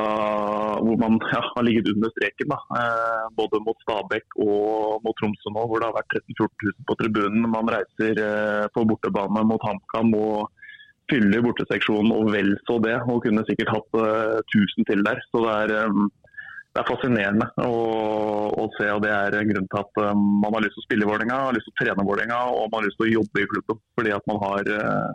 hvor 0.84 0.96
man 1.00 1.16
ja, 1.32 1.40
har 1.54 1.64
ligget 1.64 1.88
under 1.94 2.12
streken. 2.12 2.52
Eh, 2.52 3.24
både 3.38 3.62
mot 3.64 3.78
Stabæk 3.84 4.38
og 4.44 5.00
mot 5.04 5.16
Tromsø 5.20 5.54
nå, 5.54 5.64
hvor 5.66 5.80
det 5.80 5.88
har 5.88 5.96
vært 5.96 6.14
13 6.20 6.36
000-14 6.36 6.76
000 6.76 6.86
på 6.88 6.98
tribunen. 7.00 7.50
Man 7.56 7.72
reiser 7.72 8.22
på 8.74 8.86
bortebane 8.90 9.44
mot 9.48 9.64
HamKam 9.64 10.14
og 10.18 10.48
fyller 11.08 11.40
borteseksjonen 11.40 12.12
og 12.12 12.32
vel 12.34 12.54
så 12.68 12.78
det. 12.84 12.98
Og 13.08 13.24
kunne 13.24 13.46
sikkert 13.48 13.74
hatt 13.74 14.00
1000 14.44 14.88
til 14.90 15.04
der. 15.08 15.24
Så 15.32 15.44
det 15.46 15.58
er 15.64 16.08
det 16.78 16.84
er 16.84 16.94
fascinerende 16.94 17.46
å, 17.64 17.78
å, 18.54 18.64
se. 18.76 18.86
og 18.92 19.00
Det 19.02 19.10
er 19.10 19.34
grunnen 19.48 19.70
til 19.72 19.80
at 19.80 20.00
um, 20.12 20.20
man 20.44 20.54
har 20.54 20.62
lyst 20.62 20.76
til 20.76 20.84
å 20.84 20.86
spille 20.86 21.06
i 21.06 21.08
Vålerenga, 21.08 21.38
har 21.48 21.56
lyst 21.56 21.66
til 21.70 21.74
å 21.74 21.78
trene 21.80 22.04
Vålerenga 22.06 22.42
og 22.52 22.68
man 22.68 22.76
har 22.78 22.86
lyst 22.86 23.00
til 23.00 23.08
å 23.08 23.14
jobbe 23.16 23.42
i 23.42 23.48
klubben. 23.50 23.80
Fordi 23.98 24.12
at 24.14 24.28
man 24.30 24.38
har 24.44 24.70
uh, 24.76 25.08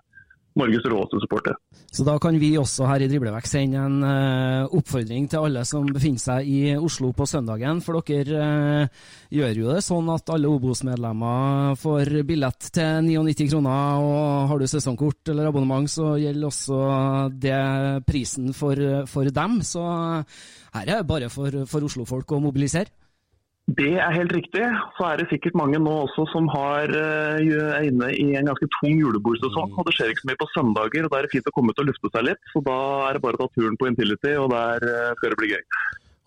Norges 0.60 0.86
råeste 0.86 1.20
supporter. 1.24 1.56
Så 1.94 2.06
da 2.06 2.16
kan 2.22 2.38
vi 2.42 2.52
også 2.58 2.86
her 2.90 3.02
i 3.02 3.08
Driblevekk 3.10 3.48
sende 3.50 3.82
en 3.82 4.06
uh, 4.06 4.70
oppfordring 4.78 5.26
til 5.30 5.46
alle 5.48 5.64
som 5.66 5.88
befinner 5.90 6.22
seg 6.22 6.50
i 6.50 6.60
Oslo 6.78 7.10
på 7.18 7.28
søndagen. 7.30 7.82
For 7.86 8.02
dere 8.06 8.46
uh, 8.86 9.04
gjør 9.34 9.62
jo 9.64 9.74
det 9.74 9.84
sånn 9.86 10.10
at 10.14 10.30
alle 10.34 10.52
Obos-medlemmer 10.54 11.78
får 11.82 12.14
billett 12.30 12.70
til 12.74 13.10
99 13.10 13.50
kroner. 13.50 14.06
Og 14.06 14.50
har 14.52 14.62
du 14.62 14.70
sesongkort 14.70 15.34
eller 15.34 15.50
abonnement, 15.50 15.90
så 15.90 16.16
gjelder 16.22 16.50
også 16.50 16.82
det 17.34 17.62
prisen 18.10 18.54
for, 18.58 18.78
for 19.10 19.34
dem. 19.34 19.62
Så 19.66 19.84
her 19.84 20.84
er 20.84 20.92
det 20.94 21.08
bare 21.10 21.34
for, 21.34 21.64
for 21.70 21.90
Oslo-folk 21.90 22.38
å 22.38 22.44
mobilisere. 22.46 23.03
Det 23.72 23.94
er 23.96 24.12
helt 24.12 24.34
riktig. 24.36 24.64
Så 24.98 25.06
er 25.08 25.22
det 25.22 25.30
sikkert 25.32 25.56
mange 25.56 25.80
nå 25.80 25.92
også 26.04 26.26
som 26.34 26.50
har, 26.52 26.84
eh, 26.92 27.40
er 27.40 27.88
inne 27.88 28.10
i 28.12 28.36
en 28.36 28.50
ganske 28.52 28.68
tung 28.76 28.98
julebordsesong. 29.00 29.72
Mm. 29.72 29.78
og 29.80 29.86
Det 29.88 29.94
skjer 29.96 30.12
ikke 30.12 30.24
så 30.26 30.30
mye 30.32 30.42
på 30.44 30.52
søndager. 30.52 31.04
og 31.04 31.12
Da 31.12 31.18
er 31.18 31.22
det 31.24 31.32
fint 31.32 31.48
å 31.48 31.56
komme 31.56 31.72
ut 31.72 31.80
og 31.80 31.88
lufte 31.88 32.12
seg 32.12 32.24
litt. 32.28 32.44
så 32.52 32.60
Da 32.62 33.08
er 33.08 33.14
det 33.14 33.22
bare 33.22 33.40
å 33.40 33.48
ta 33.48 33.48
turen 33.56 33.78
på 33.78 33.88
Intility, 33.88 34.36
og 34.36 34.50
der 34.52 34.84
eh, 34.84 35.16
skal 35.16 35.30
det 35.30 35.38
bli 35.40 35.54
gøy. 35.56 35.64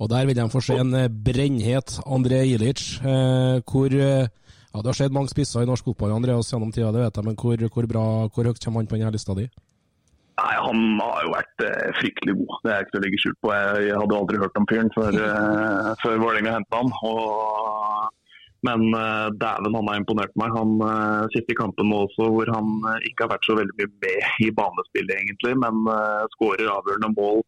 Og 0.00 0.08
Der 0.08 0.26
vil 0.26 0.34
de 0.34 0.48
få 0.48 0.62
se 0.62 0.76
en 0.76 0.94
eh, 0.94 1.08
brennhet 1.08 2.00
André 2.06 2.40
Ilic. 2.48 3.00
Eh, 3.04 3.60
hvor 3.68 3.90
ja, 3.92 4.82
Det 4.82 4.86
har 4.86 4.96
skjedd 4.96 5.12
mange 5.12 5.28
spisser 5.28 5.60
i 5.60 5.68
norsk 5.68 5.84
fotball 5.84 6.12
Andreas, 6.16 6.52
gjennom 6.52 6.72
tida, 6.72 6.92
det 6.92 7.04
vet 7.04 7.16
jeg, 7.16 7.24
men 7.24 7.36
hvor, 7.36 7.56
hvor, 7.56 7.86
bra, 7.86 8.28
hvor 8.28 8.44
høyt 8.44 8.60
kommer 8.60 8.80
han 8.80 8.86
på 8.86 8.96
denne 8.96 9.12
lista 9.12 9.34
di? 9.34 9.48
Nei, 10.36 10.54
Han 10.60 10.80
har 11.00 11.24
jo 11.24 11.32
vært 11.32 11.64
eh, 11.64 11.94
fryktelig 11.96 12.34
god, 12.36 12.56
det 12.64 12.72
er 12.72 12.82
ikke 12.84 12.92
til 12.92 13.00
å 13.00 13.04
legge 13.06 13.20
skjul 13.22 13.36
på. 13.40 13.52
Jeg, 13.56 13.84
jeg, 13.86 14.00
hadde 14.02 14.18
aldri 14.18 14.40
hørt 14.42 14.58
om 14.60 14.68
fyren 14.68 14.92
før, 14.92 15.16
eh, 15.28 15.90
før 16.02 16.18
Vålerenga 16.20 16.58
henta 16.58 16.80
han. 16.82 16.92
Og, 17.08 18.10
men 18.68 18.84
eh, 18.98 19.28
dæven, 19.40 19.78
han 19.78 19.88
har 19.90 20.00
imponert 20.02 20.34
meg. 20.36 20.52
Han 20.58 20.74
eh, 20.84 21.22
Siste 21.32 21.56
kampen 21.56 21.88
nå 21.88 22.02
også, 22.04 22.28
hvor 22.34 22.52
han 22.52 22.74
eh, 22.92 23.06
ikke 23.08 23.24
har 23.24 23.32
vært 23.32 23.48
så 23.48 23.56
veldig 23.56 23.78
mye 23.80 23.92
med 24.04 24.44
i 24.44 24.50
banespillet, 24.60 25.14
egentlig, 25.22 25.54
men 25.64 25.88
eh, 25.94 26.26
skårer 26.36 26.72
avgjørende 26.74 27.12
mål. 27.16 27.40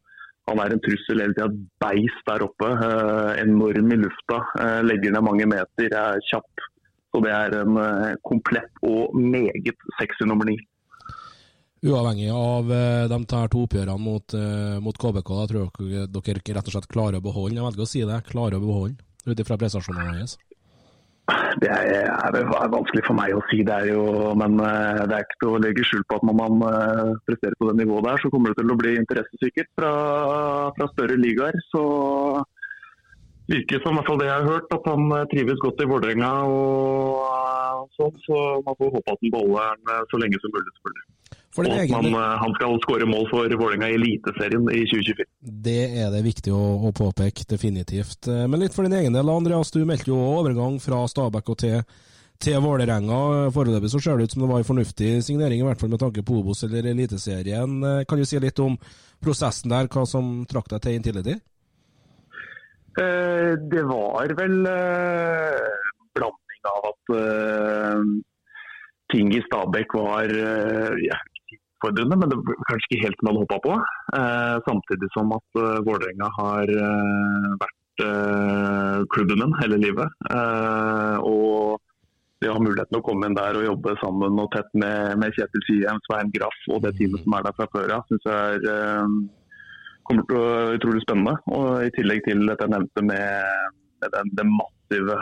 Han 0.49 0.65
er 0.65 0.73
en 0.73 0.81
trussel 0.81 1.21
hele 1.21 1.37
tida. 1.37 1.51
Beist 1.85 2.25
der 2.31 2.47
oppe. 2.47 2.73
Eh, 2.73 3.43
enorm 3.43 3.93
i 3.93 4.01
lufta. 4.01 4.41
Eh, 4.65 4.81
legger 4.89 5.13
ned 5.13 5.29
mange 5.29 5.51
meter. 5.51 5.93
Er 5.93 6.25
kjapp. 6.31 6.67
Så 7.13 7.21
det 7.25 7.33
er 7.33 7.55
en 7.57 7.77
komplett 8.29 8.83
og 8.85 9.13
meget 9.17 9.87
sexy 10.01 10.25
nummer 10.29 10.49
ni. 10.49 10.57
Uavhengig 11.87 12.31
av 12.35 12.71
de 13.09 13.19
tar 13.31 13.51
to 13.53 13.63
oppgjørene 13.63 14.03
mot, 14.03 14.35
uh, 14.35 14.79
mot, 14.83 14.97
KBK, 14.99 15.29
da 15.31 15.45
tror 15.47 15.69
dere 15.79 16.07
dere 16.11 16.57
rett 16.57 16.67
og 16.67 16.75
slett 16.75 16.91
klarer 16.91 17.21
å 17.21 17.23
beholde 17.23 17.55
Jeg 17.55 17.67
velger 17.69 17.85
å 17.85 17.91
si 17.93 18.03
det, 18.03 18.19
klarer 18.27 18.59
å 18.59 18.65
beholde 18.65 18.99
ut 19.29 19.43
ifra 19.45 19.59
prestasjonene 19.61 20.17
deres? 20.17 20.35
Det 21.63 21.69
er, 21.69 22.09
er, 22.09 22.39
vanskelig 22.73 23.05
for 23.07 23.15
meg 23.19 23.37
å 23.37 23.43
si, 23.51 23.61
det 23.67 23.77
er 23.77 23.93
jo, 23.93 24.03
men 24.41 24.59
uh, 24.59 25.05
det 25.07 25.21
er 25.21 25.27
ikke 25.27 25.39
til 25.45 25.53
å 25.53 25.63
legge 25.63 25.87
skjul 25.87 26.03
på 26.09 26.19
at 26.19 26.27
når 26.27 26.39
man 26.41 26.67
presterer 27.29 27.55
på 27.61 27.71
det 27.71 27.79
nivået 27.83 28.09
der, 28.09 28.23
så 28.25 28.33
kommer 28.35 28.51
det 28.51 28.63
til 28.63 28.75
å 28.75 28.79
bli 28.83 28.95
interesse 28.99 29.43
sikkert 29.45 29.71
fra, 29.79 29.93
fra 30.75 30.89
større 30.97 31.19
ligaer. 31.21 31.59
Så 31.71 31.85
virker 33.49 33.85
som, 33.85 33.97
hvert 33.97 34.09
fall 34.11 34.21
det 34.21 34.29
jeg 34.29 34.35
har 34.35 34.51
hørt, 34.51 34.75
at 34.75 34.91
han 34.91 35.15
trives 35.33 35.63
godt 35.63 35.85
i 35.85 35.89
Vålerenga. 35.93 36.33
og 36.49 37.89
sånn, 37.97 38.19
Så 38.27 38.43
man 38.67 38.77
får 38.81 38.95
håpe 38.99 39.15
at 39.15 39.23
han 39.23 39.35
beholder 39.37 39.79
den 39.79 40.11
så 40.11 40.23
lenge 40.25 40.43
som 40.43 40.55
mulig. 40.55 40.75
selvfølgelig. 40.75 41.07
Og 41.57 41.65
at 41.67 41.91
man, 41.91 42.07
eh, 42.13 42.35
han 42.43 42.53
skal 42.59 42.77
skåre 42.85 43.07
mål 43.09 43.25
for 43.31 43.55
Vålerenga 43.61 43.89
i 43.89 43.97
Eliteserien 43.97 44.69
i 44.69 44.83
2024. 44.91 45.25
Det 45.65 45.81
er 46.03 46.11
det 46.13 46.21
viktig 46.27 46.53
å, 46.55 46.61
å, 46.87 46.93
påpeke, 46.95 47.47
definitivt. 47.49 48.29
Eh, 48.29 48.45
men 48.47 48.61
litt 48.63 48.77
for 48.77 48.87
din 48.87 48.99
egen 49.01 49.17
del, 49.17 49.33
Andreas. 49.33 49.73
Du 49.75 49.81
meldte 49.89 50.13
jo 50.13 50.21
overgang 50.21 50.79
fra 50.83 51.01
Stabæk 51.09 51.51
og 51.55 51.59
til, 51.65 51.81
til 52.39 52.61
Vålerenga. 52.63 53.51
Foreløpig 53.55 53.91
så 53.95 54.03
ser 54.05 54.19
det 54.19 54.29
ut 54.29 54.37
som 54.37 54.45
det 54.45 54.51
var 54.53 54.63
en 54.63 54.71
fornuftig 54.71 55.11
signering, 55.27 55.63
i 55.63 55.67
hvert 55.67 55.81
fall 55.81 55.93
med 55.95 56.03
tanke 56.05 56.23
på 56.27 56.43
Obos 56.43 56.63
eller 56.69 56.91
Eliteserien. 56.93 57.79
Eh, 57.83 58.05
kan 58.09 58.21
du 58.21 58.29
si 58.29 58.43
litt 58.45 58.63
om 58.63 58.77
prosessen 59.25 59.73
der, 59.73 59.89
hva 59.91 60.05
som 60.07 60.45
trakk 60.51 60.69
deg 60.75 60.85
til 60.85 61.01
Intility? 61.01 61.39
Det 62.99 63.83
var 63.87 64.33
vel 64.35 64.55
blanding 66.19 66.65
av 66.67 66.87
at 66.89 67.13
ting 69.13 69.31
i 69.37 69.43
Stabæk 69.45 69.95
var 69.95 70.33
ja, 70.99 71.19
utfordrende, 71.79 72.17
men 72.17 72.29
det 72.29 72.37
var 72.37 72.57
kanskje 72.69 72.89
ikke 72.91 73.05
helt 73.07 73.23
man 73.23 73.37
hadde 73.37 73.45
håpa 73.47 73.59
på. 73.65 73.75
Eh, 74.19 74.57
samtidig 74.69 75.09
som 75.15 75.33
at 75.33 75.59
uh, 75.59 75.79
Vålerenga 75.87 76.31
har 76.37 76.69
uh, 76.69 77.51
vært 77.63 78.05
uh, 78.05 79.05
klubben 79.15 79.39
min 79.39 79.55
hele 79.63 79.79
livet. 79.79 80.09
Uh, 80.31 81.19
og 81.23 81.79
det 82.41 82.51
å 82.51 82.55
ha 82.55 82.63
muligheten 82.63 82.99
å 82.99 83.03
komme 83.03 83.27
inn 83.27 83.37
der 83.39 83.57
og 83.59 83.67
jobbe 83.67 83.97
sammen 84.03 84.39
og 84.39 84.51
tett 84.55 84.69
med, 84.75 85.19
med 85.19 85.35
Kjetil 85.35 85.65
Siem, 85.67 85.99
Svein 86.07 86.31
Graff 86.35 86.59
og 86.71 86.83
det 86.85 86.95
teamet 86.99 87.25
som 87.25 87.35
er 87.35 87.47
der 87.47 87.57
fra 87.57 87.67
før 87.73 87.95
av, 87.97 88.05
syns 88.07 88.29
jeg 88.29 88.61
er, 88.63 89.09
kommer 90.07 90.29
til 90.29 90.39
å 90.39 90.45
være 90.45 90.77
utrolig 90.79 91.03
spennende. 91.03 91.35
Og 91.51 91.89
I 91.89 91.91
tillegg 91.97 92.23
til 92.29 92.47
dette 92.47 92.69
jeg 92.69 92.75
nevnte 92.77 93.05
med, 93.11 93.75
med 94.05 94.15
den, 94.15 94.31
den 94.39 94.55
massive 94.55 95.19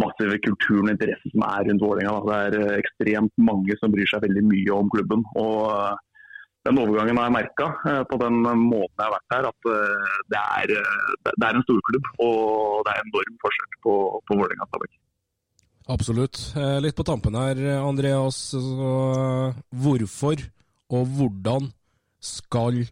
massive 0.00 0.38
kulturen 0.44 0.88
og 0.88 0.94
interessen 0.94 1.32
som 1.32 1.44
er 1.48 1.68
rundt 1.68 1.84
Vålerenga. 1.84 2.18
Det 2.26 2.40
er 2.40 2.58
eh, 2.60 2.80
ekstremt 2.82 3.32
mange 3.50 3.78
som 3.80 3.94
bryr 3.94 4.10
seg 4.10 4.26
veldig 4.26 4.44
mye 4.50 4.74
om 4.76 4.92
klubben. 4.92 5.24
og 5.40 5.62
eh, 5.72 6.02
den 6.66 6.80
overgangen 6.82 7.18
har 7.20 7.28
jeg 7.28 7.36
merka 7.36 7.66
eh, 7.86 8.02
på 8.10 8.18
den 8.18 8.40
måten 8.42 8.98
jeg 8.98 9.04
har 9.04 9.14
vært 9.14 9.34
her, 9.36 9.48
at 9.52 9.68
det 10.34 10.40
er, 10.42 10.72
det 11.28 11.46
er 11.46 11.58
en 11.58 11.66
storklubb. 11.66 12.08
Og 12.26 12.86
det 12.86 12.94
er 12.94 13.04
enorm 13.04 13.36
forskjell 13.44 13.76
på, 13.86 13.94
på 14.26 14.38
Vålerenga 14.40 14.68
Stabæk. 14.70 14.96
Absolutt. 15.94 16.40
Litt 16.82 16.96
på 16.98 17.06
tampen 17.06 17.38
her, 17.38 17.60
Andreas. 17.78 18.40
Hvorfor 19.70 20.42
og 20.90 21.06
hvordan 21.14 21.70
skal 22.22 22.82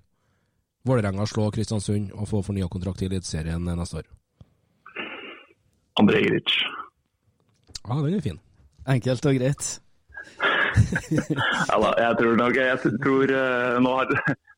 Vålerenga 0.86 1.26
slå 1.26 1.48
Kristiansund 1.50 2.12
og 2.14 2.28
få 2.30 2.42
fornya 2.46 2.68
kontrakt 2.70 3.02
i 3.02 3.08
Eliteserien 3.08 3.66
neste 3.66 4.02
år? 4.02 4.08
André 5.98 6.22
Ilic. 6.26 6.58
Ja, 7.84 8.00
den 8.00 8.14
er 8.16 8.24
fin. 8.24 8.38
Enkelt 8.88 9.26
og 9.28 9.36
greit. 9.36 9.66
ja 11.68 11.76
da, 11.78 11.90
jeg 12.00 12.16
tror 12.18 12.38
nok 12.40 12.56
jeg 12.56 12.92
tror, 13.04 13.30
uh, 13.30 13.76
nå 13.84 13.92
har, 13.98 14.14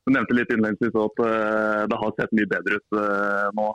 Du 0.07 0.13
nevnte 0.15 0.37
litt 0.39 0.53
innledningsvis 0.55 0.95
at 1.03 1.23
uh, 1.27 1.83
det 1.91 1.99
har 1.99 2.13
sett 2.15 2.37
mye 2.39 2.49
bedre 2.53 2.79
ut 2.79 2.97
uh, 2.97 3.49
nå. 3.59 3.67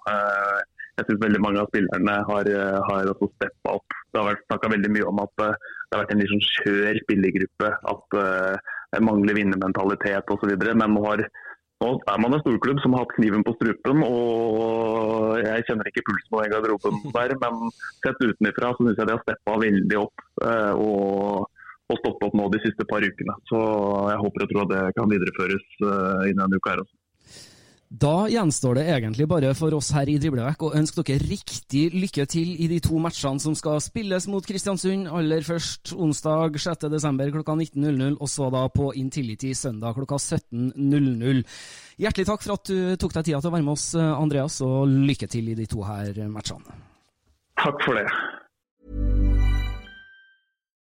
jeg 0.96 1.08
syns 1.10 1.22
veldig 1.26 1.42
mange 1.44 1.60
av 1.60 1.68
spillerne 1.72 2.16
har, 2.30 2.50
har 2.88 3.12
også 3.12 3.28
steppa 3.34 3.76
opp. 3.80 3.96
Det 4.12 4.20
har 4.20 4.30
vært 4.30 4.48
snakka 4.48 4.72
veldig 4.72 4.92
mye 4.96 5.10
om 5.10 5.22
at 5.24 5.34
det 5.42 5.50
har 5.96 6.02
vært 6.04 6.14
en 6.14 6.22
litt 6.22 6.32
sånn 6.32 6.44
skjør 6.48 7.00
spillergruppe. 7.04 7.70
At 7.92 8.18
det 8.92 9.02
mangler 9.08 9.40
vinnermentalitet 9.40 10.34
osv. 10.36 10.52
Men 10.68 10.94
nå 10.94 11.04
har 11.08 11.24
nå 11.82 11.90
er 12.14 12.20
man 12.22 12.36
en 12.36 12.44
storklubb 12.44 12.82
som 12.84 12.94
har 12.96 13.06
hatt 13.06 13.16
kniven 13.18 13.46
på 13.46 13.56
strupen. 13.58 14.04
og 14.06 15.42
Jeg 15.42 15.66
kjenner 15.68 15.90
ikke 15.90 16.06
pulsen 16.10 16.30
på 16.30 16.44
den 16.44 16.54
garderoben 16.54 17.02
der, 17.16 17.34
men 17.42 17.74
sett 18.06 18.22
utenfra 18.22 18.76
så 18.76 18.86
syns 18.86 19.02
jeg 19.02 19.10
de 19.10 19.18
har 19.18 19.26
steppa 19.26 19.58
veldig 19.66 20.00
opp. 20.04 20.26
Eh, 20.46 20.74
og, 20.78 21.50
og 21.92 22.02
stoppet 22.04 22.28
opp 22.30 22.38
nå 22.38 22.48
de 22.54 22.62
siste 22.68 22.88
par 22.90 23.06
ukene. 23.06 23.38
Så 23.50 23.60
jeg 24.14 24.24
håper 24.26 24.46
og 24.46 24.54
tror 24.54 24.66
at 24.68 24.74
det 24.76 24.84
kan 25.00 25.14
videreføres 25.14 25.70
eh, 25.82 26.30
innen 26.32 26.46
en 26.48 26.58
uke 26.58 26.74
her 26.74 26.84
også. 26.86 27.01
Da 27.92 28.30
gjenstår 28.32 28.78
det 28.80 28.86
egentlig 28.88 29.26
bare 29.28 29.50
for 29.52 29.74
oss 29.76 29.90
her 29.92 30.08
i 30.08 30.14
Driblevekk 30.16 30.62
å 30.64 30.70
ønske 30.80 31.04
dere 31.04 31.26
riktig 31.28 31.90
lykke 31.92 32.24
til 32.32 32.54
i 32.64 32.70
de 32.72 32.78
to 32.80 32.96
matchene 33.04 33.44
som 33.44 33.52
skal 33.58 33.82
spilles 33.84 34.30
mot 34.32 34.46
Kristiansund. 34.48 35.10
Aller 35.12 35.44
først 35.44 35.92
onsdag 35.92 36.56
6.12. 36.56 37.34
klokka 37.36 37.58
19.00, 37.60 38.16
og 38.16 38.32
så 38.32 38.48
da 38.54 38.64
på 38.72 38.94
Intility 38.96 39.52
søndag 39.60 40.00
klokka 40.00 40.22
17.00. 40.24 41.44
Hjertelig 42.00 42.30
takk 42.32 42.48
for 42.48 42.56
at 42.56 42.72
du 42.72 42.96
tok 42.96 43.18
deg 43.18 43.28
tida 43.28 43.44
til 43.44 43.52
å 43.52 43.56
være 43.58 43.68
med 43.68 43.76
oss, 43.76 43.90
Andreas, 44.00 44.62
og 44.64 44.88
lykke 45.12 45.28
til 45.28 45.52
i 45.52 45.58
de 45.60 45.68
to 45.68 45.84
her 45.84 46.16
matchene. 46.32 46.80
Takk 47.60 47.84
for 47.84 48.00
det. 48.00 49.21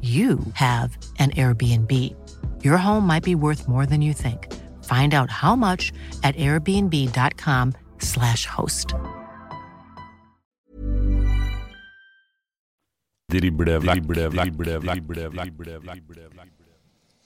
you 0.00 0.38
have 0.54 0.96
an 1.18 1.30
Airbnb. 1.30 2.14
Your 2.64 2.78
home 2.78 3.06
might 3.06 3.22
be 3.22 3.34
worth 3.34 3.68
more 3.68 3.84
than 3.86 4.00
you 4.00 4.14
think. 4.14 4.48
Find 4.84 5.12
out 5.12 5.30
how 5.30 5.54
much 5.56 5.92
at 6.22 6.34
airbnb.com/slash 6.36 8.46
host. 8.46 8.94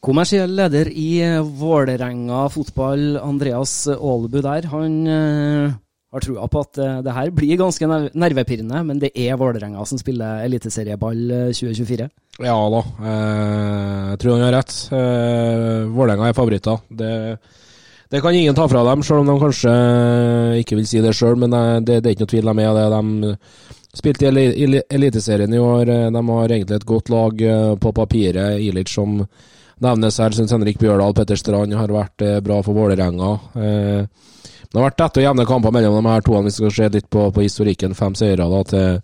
Kommersiell 0.00 0.56
leder 0.56 0.88
i 0.92 1.38
Vålerenga 1.40 2.48
fotball, 2.48 3.16
Andreas 3.16 3.88
Aalbu 3.88 4.42
der, 4.42 4.66
han 4.66 5.06
eh, 5.06 5.72
har 6.14 6.22
trua 6.24 6.46
på 6.50 6.60
at 6.62 6.78
eh, 6.78 7.00
det 7.02 7.14
her 7.16 7.30
blir 7.34 7.58
ganske 7.60 7.88
nervepirrende, 8.14 8.80
men 8.86 9.00
det 9.02 9.10
er 9.18 9.36
Vålerenga 9.40 9.82
som 9.88 9.98
spiller 10.00 10.44
eliteserieball 10.46 11.24
eh, 11.34 11.50
2024. 11.52 12.08
Ja 12.44 12.56
da, 12.70 12.80
eh, 13.02 14.00
jeg 14.14 14.22
tror 14.22 14.36
han 14.38 14.46
har 14.48 14.56
rett. 14.60 14.74
Eh, 14.94 15.84
Vålerenga 15.94 16.30
er 16.30 16.36
favoritter. 16.38 16.80
Det, 16.90 17.10
det 18.14 18.20
kan 18.22 18.34
ingen 18.34 18.54
ta 18.54 18.66
fra 18.70 18.82
dem, 18.86 19.02
selv 19.06 19.22
om 19.24 19.30
de 19.32 19.38
kanskje 19.42 19.74
ikke 20.62 20.78
vil 20.78 20.86
si 20.90 21.02
det 21.04 21.14
sjøl. 21.18 21.36
Men 21.44 21.54
eh, 21.58 21.80
det, 21.82 22.00
det 22.04 22.10
er 22.12 22.16
ikke 22.16 22.26
noe 22.26 22.34
tvil, 22.34 22.52
er 22.54 22.78
det. 22.78 22.86
De 22.94 23.98
spilte 23.98 24.26
i 24.26 24.30
eli- 24.32 24.54
eli- 24.66 24.84
Eliteserien 24.90 25.54
i 25.54 25.60
år. 25.62 25.90
eh, 25.94 26.08
De 26.14 26.22
har 26.30 26.48
egentlig 26.58 26.78
et 26.80 26.86
godt 26.88 27.10
lag 27.14 27.42
eh, 27.42 27.74
på 27.82 27.92
papiret. 27.94 28.60
Ilic 28.62 28.90
som 28.94 29.20
nevnes 29.84 30.18
her, 30.22 30.30
syns 30.34 30.52
Henrik 30.54 30.78
Bjørdal, 30.78 31.14
Petter 31.18 31.36
Strand 31.38 31.74
har 31.74 31.90
vært 31.94 32.22
eh, 32.22 32.38
bra 32.42 32.60
for 32.62 32.74
Vålerenga. 32.78 33.32
Eh, 34.74 34.76
det 34.76 34.82
har 34.82 34.90
vært 34.90 34.98
tette 34.98 35.22
og 35.22 35.28
jevne 35.28 35.46
kamper 35.46 35.74
mellom 35.74 36.00
de 36.00 36.10
her 36.10 36.24
to. 36.26 36.40
Hvis 36.42 36.58
vi 36.58 36.64
skal 36.64 36.74
se 36.78 36.88
litt 36.98 37.10
på, 37.10 37.28
på 37.30 37.46
historikken, 37.46 37.94
fem 37.94 38.14
seire 38.18 38.50
da 38.50 38.64
til 38.66 38.98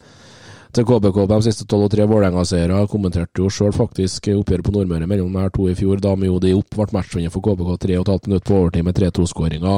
til 0.71 0.87
KBK 0.87 1.17
på 1.17 1.27
de 1.27 1.43
siste 1.43 1.67
tolv 1.67 1.89
og 1.89 1.91
tre 1.91 2.05
Vålerenga-seire. 2.07 2.85
Kommenterte 2.91 3.43
jo 3.43 3.51
sjøl 3.51 3.73
faktisk 3.75 4.29
oppgjøret 4.31 4.67
på 4.67 4.75
Nordmøre 4.75 5.09
mellom 5.11 5.35
de 5.35 5.43
her 5.43 5.51
to 5.55 5.67
i 5.67 5.75
fjor, 5.75 5.99
da 6.03 6.15
med 6.15 6.37
de 6.45 6.55
opp 6.55 6.77
ble 6.77 6.87
matchvinner 6.95 7.33
for 7.35 7.43
KBK 7.43 7.73
3,5 7.89 8.29
minutter 8.29 8.47
på 8.47 8.59
overtid 8.61 8.87
med 8.87 8.99
3-2-skåringa. 9.01 9.77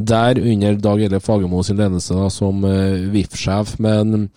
Der 0.00 0.40
under 0.40 0.80
Dag 0.80 1.04
Eilif 1.04 1.28
Fagermo 1.28 1.62
sin 1.62 1.76
ledelse 1.80 2.16
da, 2.16 2.30
som 2.32 2.64
uh, 2.64 3.04
VIF-sjef. 3.12 3.76
Men 3.84 4.30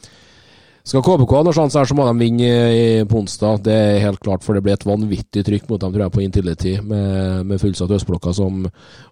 skal 0.88 1.04
KBK 1.04 1.34
ha 1.36 1.42
noen 1.44 1.56
sjanse 1.58 1.76
her, 1.82 1.88
så 1.90 1.96
må 1.98 2.06
de 2.08 2.14
vinne 2.22 2.48
i- 2.72 3.06
på 3.08 3.20
onsdag. 3.20 3.62
Det 3.66 3.74
er 3.76 4.00
helt 4.06 4.22
klart, 4.24 4.44
for 4.46 4.56
det 4.56 4.64
blir 4.64 4.74
et 4.78 4.86
vanvittig 4.88 5.44
trykk 5.44 5.66
mot 5.70 5.82
dem, 5.82 5.92
tror 5.92 6.06
jeg, 6.06 6.14
på 6.16 6.24
Intility, 6.24 6.76
med, 6.82 7.46
med 7.46 7.60
fullsatt 7.60 7.92
Østblokka, 7.92 8.34
som 8.34 8.64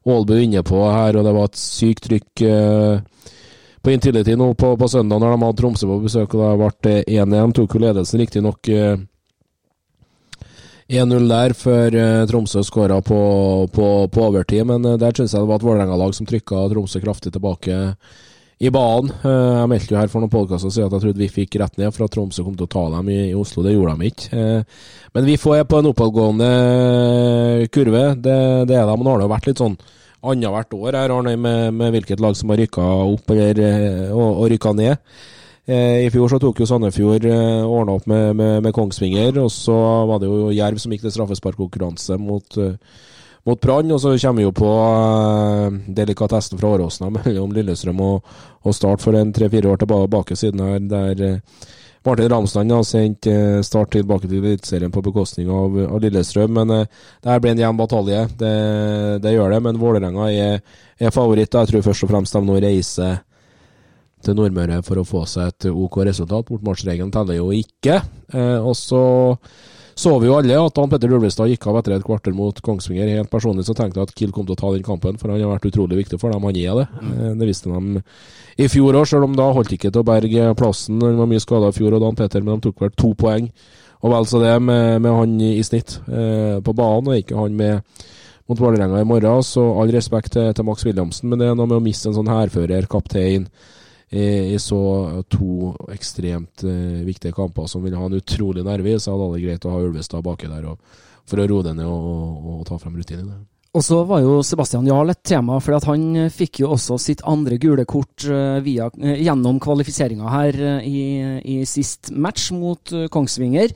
Aalbu 0.08 0.32
er 0.38 0.46
inne 0.46 0.64
på 0.64 0.80
her. 0.88 1.18
Og 1.20 1.26
det 1.28 1.34
var 1.36 1.50
et 1.52 1.60
sykt 1.60 2.08
trykk. 2.08 2.42
eh, 2.48 3.02
på 3.86 3.92
Intility 3.94 4.34
nå 4.34 4.48
på, 4.58 4.72
på 4.80 4.88
søndag 4.90 5.20
når 5.22 5.36
de 5.36 5.46
hadde 5.46 5.58
Tromsø 5.60 5.86
på 5.86 6.00
besøk, 6.02 6.34
og 6.34 6.42
det 6.42 6.72
ble 6.82 6.96
1-1. 7.22 7.52
Tok 7.54 7.76
jo 7.76 7.82
ledelsen 7.84 8.20
riktignok 8.24 8.70
eh, 8.74 8.96
1-0 10.90 11.28
der, 11.30 11.54
før 11.54 11.96
eh, 11.98 12.26
Tromsø 12.30 12.64
skåra 12.66 12.98
på, 13.06 13.20
på, 13.74 13.88
på 14.10 14.24
overtid. 14.26 14.66
Men 14.66 14.86
eh, 14.86 14.98
der 15.02 15.14
syns 15.14 15.34
jeg 15.36 15.42
det 15.44 15.50
var 15.52 15.60
et 15.62 15.68
Vålerenga-lag 15.68 16.16
som 16.18 16.26
trykka 16.30 16.64
Tromsø 16.72 17.02
kraftig 17.04 17.34
tilbake 17.36 17.78
i 18.64 18.72
banen. 18.72 19.12
Eh, 19.20 19.56
jeg 19.60 19.72
meldte 19.72 19.94
jo 19.94 20.00
her 20.00 20.12
for 20.12 20.24
noen 20.24 20.34
podkaster 20.34 20.72
siden 20.72 20.88
at 20.88 20.96
jeg 20.98 21.06
trodde 21.08 21.24
vi 21.24 21.32
fikk 21.32 21.58
rett 21.62 21.82
ned 21.82 21.92
for 21.96 22.08
at 22.08 22.16
Tromsø 22.16 22.46
kom 22.46 22.56
til 22.56 22.68
å 22.70 22.74
ta 22.76 22.86
dem 22.96 23.12
i, 23.12 23.20
Oslo. 23.36 23.66
Det 23.66 23.76
gjorde 23.76 23.98
de 24.00 24.12
ikke. 24.12 24.32
Eh, 24.32 24.88
men 25.18 25.28
vi 25.28 25.38
får 25.42 25.60
er 25.60 25.70
på 25.70 25.82
en 25.82 25.92
oppadgående 25.92 26.50
kurve. 27.76 28.08
Det, 28.16 28.40
det 28.72 28.80
er 28.80 28.90
de. 28.90 28.98
Nå 28.98 29.12
har 29.12 29.22
det 29.22 29.28
jo 29.28 29.36
vært 29.36 29.52
litt 29.52 29.64
sånn 29.64 29.78
annethvert 30.26 30.74
år 30.74 30.98
her, 30.98 31.14
Arne, 31.14 31.36
med, 31.38 31.74
med 31.78 31.94
hvilket 31.94 32.22
lag 32.24 32.36
som 32.38 32.50
har 32.50 32.58
rykka 32.64 32.84
opp 33.06 33.34
eller, 33.36 33.60
eh, 33.62 34.14
og, 34.14 34.42
og 34.42 34.54
rykka 34.54 34.74
ned. 34.78 34.96
Eh, 35.66 36.06
I 36.06 36.10
fjor 36.14 36.30
så 36.30 36.38
tok 36.42 36.62
jo 36.62 36.68
Sandefjord 36.70 37.26
eh, 37.26 37.66
ordna 37.66 37.96
opp 37.98 38.06
med, 38.10 38.36
med, 38.38 38.60
med 38.66 38.74
Kongsvinger, 38.74 39.40
og 39.42 39.50
så 39.54 39.76
var 40.10 40.22
det 40.22 40.30
jo 40.30 40.52
Jerv 40.54 40.82
som 40.82 40.94
gikk 40.94 41.08
til 41.08 41.16
straffesparkkonkurranse 41.16 42.20
mot, 42.22 42.58
eh, 42.62 42.76
mot 43.46 43.62
Brann. 43.62 43.92
Og 43.92 44.02
så 44.02 44.16
kommer 44.18 44.42
vi 44.42 44.48
jo 44.48 44.54
på 44.56 44.74
eh, 44.74 45.80
delikatessen 45.98 46.60
fra 46.60 46.76
Åråsna 46.76 47.10
mellom 47.20 47.56
Lillestrøm 47.56 48.04
og, 48.04 48.38
og 48.66 48.76
Start 48.76 49.04
for 49.06 49.18
en 49.18 49.34
tre-fire 49.36 49.72
år 49.72 49.82
tilbake 49.84 50.38
siden 50.40 50.64
her, 50.66 50.80
der 50.92 51.26
eh, 51.26 51.68
Martin 52.06 52.30
Ramsland 52.30 52.72
har 52.72 52.84
sendt 52.86 53.28
eh, 53.32 53.62
Start 53.66 53.94
tilbake 53.96 54.30
til 54.30 54.44
Eliteserien 54.44 54.94
på 54.94 55.04
bekostning 55.06 55.50
av, 55.50 55.78
av 55.88 56.02
Lillestrøm. 56.04 56.60
Men 56.60 56.74
det 56.86 57.30
her 57.32 57.40
blir 57.42 57.56
en 57.56 57.64
jevn 57.64 57.80
batalje, 57.80 58.26
det, 58.42 58.58
det 59.26 59.38
gjør 59.38 59.56
det. 59.56 59.62
Men 59.70 59.80
Vålerenga 59.82 60.28
er, 60.34 60.60
er 61.00 61.16
favoritt. 61.16 61.54
Jeg 61.54 61.72
tror 61.72 61.88
først 61.88 62.06
og 62.06 62.14
fremst 62.14 62.38
de 62.38 62.44
nå 62.46 62.60
reiser 62.62 63.24
til 64.26 64.38
Nordmøre 64.38 64.82
for 64.86 65.00
å 65.00 65.08
få 65.08 65.24
seg 65.30 65.52
et 65.52 65.70
OK 65.72 66.00
resultat. 66.08 66.50
Bortmarsregelen 66.50 67.14
teller 67.14 67.40
jo 67.40 67.52
ikke. 67.56 68.02
Eh, 68.34 68.60
og 68.60 68.76
så 68.78 69.04
så 69.96 70.12
vi 70.20 70.28
jo 70.28 70.36
alle 70.36 70.58
at 70.60 70.76
Dan 70.76 70.90
Petter 70.92 71.14
Ulvestad 71.16 71.48
gikk 71.48 71.70
av 71.72 71.78
etter 71.80 71.94
et 71.96 72.04
kvarter 72.04 72.34
mot 72.36 72.58
Kongsvinger. 72.64 73.14
Helt 73.16 73.32
personlig 73.32 73.64
så 73.64 73.76
tenkte 73.78 74.02
jeg 74.02 74.10
at 74.10 74.18
Kiel 74.18 74.34
kom 74.36 74.44
til 74.48 74.58
å 74.58 74.60
ta 74.60 74.72
den 74.74 74.84
kampen, 74.84 75.16
for 75.22 75.32
han 75.32 75.40
har 75.40 75.54
vært 75.54 75.70
utrolig 75.70 76.02
viktig 76.02 76.20
for 76.20 76.36
dem. 76.36 76.44
Han 76.44 76.60
er 76.60 76.82
det. 76.82 76.86
Mm. 77.00 77.40
Det 77.40 77.48
visste 77.48 77.72
de 77.72 78.04
i 78.60 78.68
fjor 78.72 79.00
òg, 79.00 79.08
selv 79.08 79.30
om 79.30 79.38
da 79.40 79.48
holdt 79.56 79.72
ikke 79.78 79.94
til 79.94 80.04
å 80.04 80.08
berge 80.08 80.50
plassen. 80.60 81.00
Han 81.00 81.22
var 81.22 81.32
mye 81.32 81.44
skada 81.44 81.72
i 81.72 81.78
fjor, 81.78 81.96
og 81.96 82.04
Dan 82.04 82.20
Petter, 82.20 82.44
men 82.44 82.60
de 82.60 82.68
tok 82.68 82.84
vel 82.84 82.92
to 83.00 83.14
poeng. 83.16 83.48
Og 84.04 84.12
vel 84.12 84.28
så 84.28 84.44
det 84.44 84.52
med, 84.62 85.00
med 85.02 85.16
han 85.16 85.40
i, 85.40 85.54
i 85.62 85.64
snitt 85.66 85.96
eh, 86.12 86.60
på 86.60 86.76
banen, 86.76 87.10
og 87.14 87.24
ikke 87.24 87.40
han 87.40 87.56
med 87.56 88.04
mot 88.52 88.60
Vålerenga 88.60 89.00
i 89.00 89.08
morgen. 89.08 89.48
Så 89.48 89.64
all 89.80 89.96
respekt 89.96 90.36
til, 90.36 90.52
til 90.54 90.68
Max 90.68 90.84
Williamsen, 90.86 91.32
men 91.32 91.40
det 91.40 91.50
er 91.50 91.56
noe 91.58 91.72
med 91.72 91.80
å 91.80 91.86
miste 91.86 92.12
en 92.12 92.18
sånn 92.20 92.30
hærfører, 92.30 92.90
kaptein, 92.92 93.48
i, 94.12 94.54
i 94.54 94.60
så 94.62 94.80
to 95.32 95.74
ekstremt 95.94 96.64
eh, 96.68 97.02
viktige 97.08 97.34
kamper 97.36 97.68
som 97.72 97.84
vil 97.86 97.98
ha 97.98 98.06
en 98.06 98.20
utrolig 98.20 98.66
nerve 98.66 98.94
i, 98.94 99.00
så 99.02 99.16
hadde 99.16 99.34
det 99.34 99.44
greit 99.48 99.66
å 99.66 99.74
ha 99.74 99.82
Ulvestad 99.82 100.26
baki 100.26 100.52
der 100.52 100.70
og, 100.72 101.02
for 101.26 101.42
å 101.42 101.48
roe 101.50 101.66
det 101.66 101.74
ned 101.80 101.90
og, 101.90 102.08
og, 102.14 102.48
og 102.60 102.66
ta 102.70 102.78
frem 102.82 102.96
rutinene. 103.00 103.42
Og 103.76 103.84
så 103.84 103.98
var 104.08 104.22
jo 104.24 104.38
Sebastian 104.46 104.86
Jarl 104.88 105.12
et 105.12 105.20
tema, 105.28 105.58
for 105.60 105.76
han 105.90 106.06
eh, 106.16 106.32
fikk 106.32 106.62
jo 106.64 106.72
også 106.78 107.00
sitt 107.02 107.26
andre 107.28 107.58
gule 107.60 107.84
kort 107.90 108.24
eh, 108.24 108.62
via, 108.64 108.88
eh, 109.02 109.20
gjennom 109.26 109.60
kvalifiseringa 109.64 110.32
her 110.32 110.60
eh, 110.78 110.88
i, 110.88 111.04
i 111.56 111.58
sist 111.68 112.14
match 112.16 112.54
mot 112.56 112.94
eh, 112.96 113.10
Kongsvinger. 113.12 113.74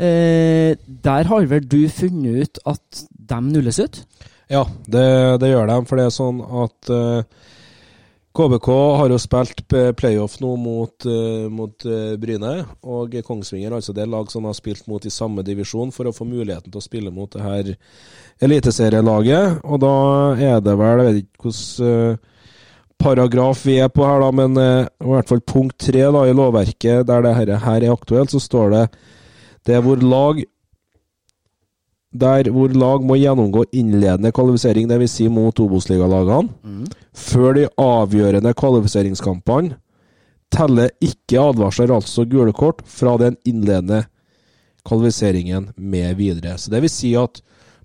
Eh, 0.00 0.76
der 0.78 1.32
har 1.32 1.48
vel 1.50 1.66
du 1.66 1.82
funnet 1.92 2.44
ut 2.44 2.62
at 2.70 3.02
de 3.10 3.40
nulles 3.48 3.80
ut? 3.82 4.04
Ja, 4.50 4.62
det, 4.86 5.06
det 5.42 5.50
gjør 5.50 5.66
de, 5.70 5.80
for 5.88 5.98
det 5.98 6.06
er 6.06 6.14
sånn 6.14 6.40
at 6.62 6.92
eh, 6.94 7.50
KBK 8.30 8.68
har 8.96 9.10
jo 9.10 9.18
spilt 9.18 9.64
playoff 9.98 10.36
nå 10.38 10.52
mot, 10.60 11.06
eh, 11.06 11.48
mot 11.50 11.84
eh, 11.84 12.14
Bryne, 12.20 12.52
og 12.86 13.16
Kongsvinger 13.26 13.74
altså 13.74 13.94
det 13.96 14.06
lag 14.06 14.30
som 14.30 14.46
har 14.46 14.54
spilt 14.54 14.86
mot 14.86 15.02
i 15.02 15.10
samme 15.10 15.42
divisjon 15.42 15.90
for 15.90 16.06
å 16.06 16.14
få 16.14 16.28
muligheten 16.28 16.70
til 16.70 16.78
å 16.78 16.84
spille 16.84 17.10
mot 17.10 17.32
det 17.34 17.42
her 17.42 17.72
eliteserielaget. 18.46 19.64
Og 19.66 19.82
da 19.82 19.94
er 20.38 20.62
det 20.62 20.76
vel, 20.78 21.02
jeg 21.02 21.08
vet 21.08 21.20
ikke 21.24 21.48
hvordan 21.48 21.90
eh, 21.90 22.46
paragraf 23.00 23.66
vi 23.66 23.80
er 23.82 23.90
på 23.90 24.06
her, 24.06 24.22
da, 24.22 24.30
men 24.36 24.60
i 24.60 25.10
hvert 25.10 25.30
fall 25.30 25.40
punkt 25.40 25.78
tre 25.80 26.04
i 26.04 26.34
lovverket 26.36 27.06
der 27.08 27.22
det 27.24 27.34
her, 27.34 27.54
er 27.56 27.90
aktuelt, 27.90 28.30
så 28.30 28.38
står 28.44 28.74
det 28.76 28.86
det 29.66 29.78
hvor 29.82 30.02
lag 30.04 30.42
der 32.12 32.50
hvor 32.50 32.72
lag 32.74 33.04
må 33.06 33.14
gjennomgå 33.20 33.64
innledende 33.72 34.32
kvalifisering, 34.34 34.88
dvs. 34.90 35.12
Si 35.20 35.28
mot 35.28 35.54
Obos-ligalagene, 35.62 36.48
Mm. 36.64 36.86
før 37.14 37.54
de 37.54 37.68
avgjørende 37.78 38.54
kvalifiseringskampene, 38.54 39.76
teller 40.50 40.90
ikke 41.00 41.38
advarsler, 41.38 41.92
altså 41.94 42.24
gule 42.28 42.52
kort, 42.52 42.82
fra 42.84 43.16
den 43.16 43.36
innledende 43.46 44.04
kvalifiseringen 44.84 45.68
med 45.76 46.16
videre. 46.16 46.56
Så 46.58 46.70
det 46.70 46.80
vil 46.82 46.90
si 46.90 47.14
at 47.14 47.40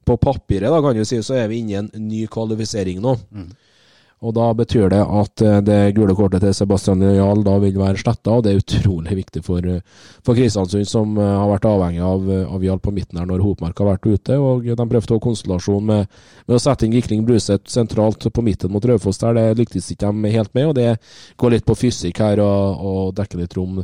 på 0.06 0.18
papiret 0.22 0.72
da 0.72 0.82
kan 0.82 0.96
du 0.96 1.06
si, 1.06 1.18
så 1.22 1.36
er 1.36 1.48
vi 1.48 1.60
inne 1.60 1.70
i 1.72 1.76
en 1.76 1.90
ny 2.08 2.26
kvalifisering 2.28 3.02
nå. 3.02 3.16
Og 4.26 4.34
da 4.34 4.48
betyr 4.58 4.90
det 4.90 5.02
at 5.04 5.42
eh, 5.46 5.60
det 5.66 5.94
gule 5.98 6.16
kortet 6.18 6.42
til 6.42 6.54
Sebastian 6.58 7.04
Jarl 7.04 7.44
da 7.46 7.56
vil 7.62 7.78
være 7.78 8.00
sletta, 8.02 8.34
og 8.34 8.46
det 8.46 8.54
er 8.54 8.62
utrolig 8.64 9.18
viktig 9.20 9.44
for, 9.46 9.66
eh, 9.70 9.84
for 10.26 10.38
Kristiansund, 10.38 10.88
som 10.90 11.14
eh, 11.22 11.34
har 11.42 11.52
vært 11.52 11.68
avhengig 11.70 12.02
av, 12.02 12.26
av 12.58 12.66
Jarl 12.66 12.82
på 12.82 12.94
midten 12.96 13.22
her 13.22 13.30
når 13.30 13.44
Hopmark 13.46 13.82
har 13.84 13.92
vært 13.92 14.10
ute. 14.10 14.40
og 14.42 14.66
De 14.66 14.90
prøvde 14.96 15.18
å 15.18 15.22
konstellasjon 15.22 15.86
med, 15.92 16.14
med 16.48 16.58
å 16.58 16.62
sette 16.62 16.88
inn 16.88 16.96
Gikling 16.98 17.26
Bruseth 17.28 17.70
sentralt 17.72 18.26
på 18.26 18.46
midten 18.46 18.74
mot 18.74 18.86
Raufoss 18.86 19.22
der. 19.22 19.38
Det 19.38 19.62
lyktes 19.62 19.92
ikke 19.94 20.10
de 20.10 20.36
helt 20.40 20.54
med, 20.58 20.72
og 20.72 20.78
det 20.80 20.96
går 21.38 21.58
litt 21.58 21.68
på 21.68 21.78
fysikk 21.86 22.24
her 22.26 22.42
og, 22.42 22.86
og 22.90 23.12
dekker 23.20 23.44
litt 23.44 23.54
rom. 23.58 23.84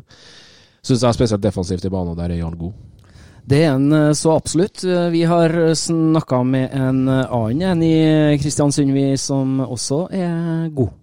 Syns 0.81 1.03
jeg 1.03 1.11
er 1.11 1.19
spesielt 1.19 1.43
defensivt 1.45 1.85
i 1.85 1.93
banen, 1.93 2.17
der 2.17 2.33
er 2.33 2.41
Jarl 2.41 2.57
god. 2.57 2.90
Det 3.47 3.63
er 3.65 3.73
en 3.73 3.91
eh, 3.91 4.13
så 4.17 4.35
absolutt. 4.37 4.83
Eh, 4.85 5.09
Vi 5.11 5.23
har 5.27 5.53
snakka 5.75 6.43
med 6.47 6.73
en 6.77 7.07
eh, 7.09 7.25
annen 7.33 7.63
enn 7.73 7.85
i 7.85 8.37
Kristiansund, 8.41 8.93
vi, 8.95 9.17
som 9.17 9.59
også 9.65 10.05
er 10.13 10.69
god. 10.75 10.93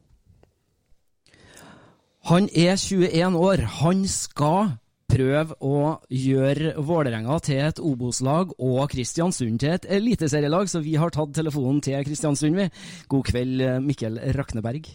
Han 2.29 2.49
er 2.53 2.77
21 2.77 3.37
år. 3.41 3.65
Han 3.81 4.05
skal 4.09 4.77
prøve 5.09 5.57
å 5.65 5.99
gjøre 6.13 6.75
Vålerenga 6.85 7.39
til 7.45 7.63
et 7.65 7.79
Obos-lag 7.81 8.53
og 8.61 8.83
Kristiansund 8.93 9.61
til 9.63 9.73
et 9.73 9.87
eliteserielag, 9.99 10.69
så 10.69 10.83
vi 10.85 10.99
har 11.01 11.13
tatt 11.15 11.33
telefonen 11.37 11.81
til 11.85 12.05
Kristiansund, 12.05 12.59
vi. 12.59 12.69
God 13.09 13.25
kveld, 13.31 13.63
eh, 13.65 13.79
Mikkel 13.81 14.21
Rakneberg. 14.37 14.91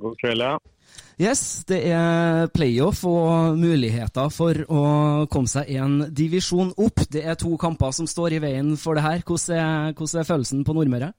God 0.00 0.16
kveld, 0.22 0.40
ja. 0.40 0.56
Yes, 1.20 1.62
det 1.68 1.78
er 1.92 2.48
playoff 2.54 3.02
og 3.06 3.58
muligheter 3.60 4.30
for 4.32 4.58
å 4.64 4.84
komme 5.30 5.50
seg 5.50 5.68
en 5.76 5.98
divisjon 6.08 6.72
opp. 6.80 7.04
Det 7.12 7.22
er 7.28 7.36
to 7.38 7.52
kamper 7.60 7.92
som 7.94 8.08
står 8.08 8.38
i 8.38 8.40
veien 8.42 8.72
for 8.80 8.96
det 8.96 9.04
her. 9.04 9.20
Hvordan 9.26 9.58
er, 9.58 9.92
hvordan 9.98 10.22
er 10.22 10.28
følelsen 10.30 10.64
på 10.66 10.74
Nordmøre? 10.76 11.12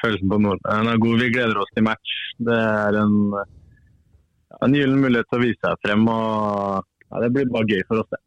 Følelsen 0.00 0.32
på 0.32 0.40
Nordmøre 0.40 0.94
er 0.94 1.04
god. 1.04 1.20
Vi 1.20 1.30
gleder 1.36 1.60
oss 1.60 1.70
til 1.76 1.86
match. 1.86 2.16
Det 2.40 2.56
er 2.56 2.98
en, 3.02 3.14
en 4.64 4.74
gyllen 4.74 5.04
mulighet 5.04 5.30
til 5.30 5.38
å 5.38 5.44
vise 5.44 5.60
seg 5.62 5.84
frem. 5.84 6.08
og 6.08 6.82
ja, 7.10 7.22
Det 7.26 7.32
blir 7.36 7.52
bare 7.52 7.68
gøy 7.68 7.84
for 7.86 8.02
oss, 8.02 8.10
det. 8.10 8.22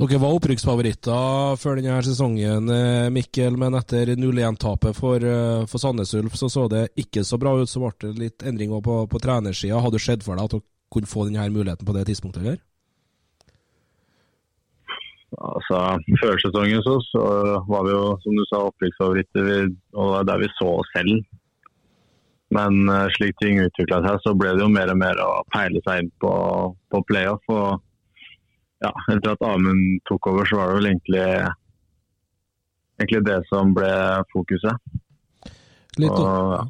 Dere 0.00 0.16
var 0.16 0.32
opprykksfavoritter 0.32 1.58
før 1.60 1.76
denne 1.76 1.98
sesongen, 2.00 2.70
eh, 2.72 3.10
Mikkel, 3.12 3.58
men 3.60 3.74
etter 3.76 4.14
0-1-tapet 4.16 4.96
for, 4.96 5.20
eh, 5.20 5.66
for 5.68 5.76
Sandnes 5.76 6.14
Ulf 6.16 6.38
så 6.40 6.48
så 6.48 6.62
det 6.72 6.88
ikke 6.96 7.20
så 7.20 7.36
bra 7.36 7.52
ut. 7.60 7.68
Så 7.68 7.82
ble 7.82 7.92
det 8.08 8.16
litt 8.16 8.40
endringer 8.40 8.80
på, 8.80 9.04
på 9.12 9.20
trenersida. 9.20 9.76
Hadde 9.76 9.98
det 9.98 10.00
skjedd 10.00 10.24
for 10.24 10.40
deg 10.40 10.44
at 10.48 10.54
dere 10.56 10.64
kunne 10.88 11.10
få 11.10 11.26
denne 11.28 11.44
muligheten 11.52 11.84
på 11.84 11.92
det 11.92 12.06
tidspunktet? 12.08 12.40
eller? 12.40 12.62
Altså, 15.36 15.82
Før 16.22 16.40
sesongen 16.46 16.80
så, 16.88 16.96
så 17.10 17.26
var 17.68 17.84
vi 17.84 17.92
jo, 17.92 18.16
som 18.24 18.40
du 18.40 18.44
sa, 18.48 18.62
opprykksfavoritter, 18.70 19.68
og 20.00 20.14
det 20.14 20.22
er 20.22 20.30
der 20.32 20.42
vi 20.46 20.50
så 20.56 20.70
oss 20.80 20.94
selv. 20.96 21.20
Men 22.56 22.88
eh, 22.88 23.12
slik 23.18 23.36
ting 23.36 23.60
utvikla 23.60 24.00
seg, 24.08 24.24
så 24.24 24.32
ble 24.32 24.56
det 24.56 24.64
jo 24.64 24.72
mer 24.72 24.96
og 24.96 24.98
mer 25.04 25.20
å 25.20 25.44
peile 25.52 25.84
seg 25.84 26.06
inn 26.06 26.12
på, 26.24 26.34
på 26.88 27.04
playoff. 27.12 27.44
og 27.52 27.84
ja, 28.84 28.92
Etter 29.12 29.34
at 29.34 29.42
Amund 29.44 30.00
tok 30.08 30.30
over, 30.30 30.48
så 30.48 30.60
var 30.60 30.70
det 30.70 30.78
vel 30.78 30.90
egentlig, 30.92 31.24
egentlig 33.00 33.24
det 33.28 33.40
som 33.50 33.74
ble 33.76 33.90
fokuset. 34.32 34.94
Litt, 36.00 36.14
Og, 36.14 36.22
ja. 36.22 36.62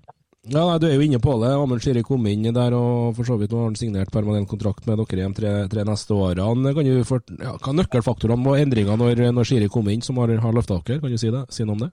ja, 0.50 0.64
nei, 0.64 0.78
Du 0.82 0.88
er 0.88 0.96
jo 0.96 1.06
inne 1.06 1.20
på 1.22 1.36
det. 1.42 1.52
Amund 1.54 1.84
Shiri 1.84 2.02
kom 2.06 2.26
inn 2.26 2.48
der, 2.50 2.74
og 2.74 3.14
for 3.18 3.28
så 3.28 3.38
vidt 3.38 3.54
nå 3.54 3.62
har 3.62 3.70
han 3.70 3.78
signert 3.78 4.12
permanent 4.14 4.50
kontrakt 4.50 4.88
med 4.88 4.98
dere 4.98 5.28
de 5.28 5.38
tre, 5.38 5.54
tre 5.70 5.86
neste 5.86 6.16
årene. 6.16 6.74
Kan 6.74 6.88
du 6.88 7.02
for, 7.06 7.22
ja, 7.38 7.54
Hva 7.60 7.76
nøkkelfaktorene 7.78 8.54
og 8.54 8.58
endringer 8.58 8.98
når, 8.98 9.26
når 9.36 9.50
Shiri 9.52 9.70
kom 9.70 9.90
inn, 9.92 10.02
som 10.02 10.18
har, 10.22 10.34
har 10.42 10.56
løfta 10.56 10.80
dere? 10.82 11.02
Kan 11.04 11.14
du 11.14 11.20
si, 11.20 11.30
det? 11.30 11.46
si 11.54 11.66
noe 11.68 11.78
om 11.78 11.86
det? 11.86 11.92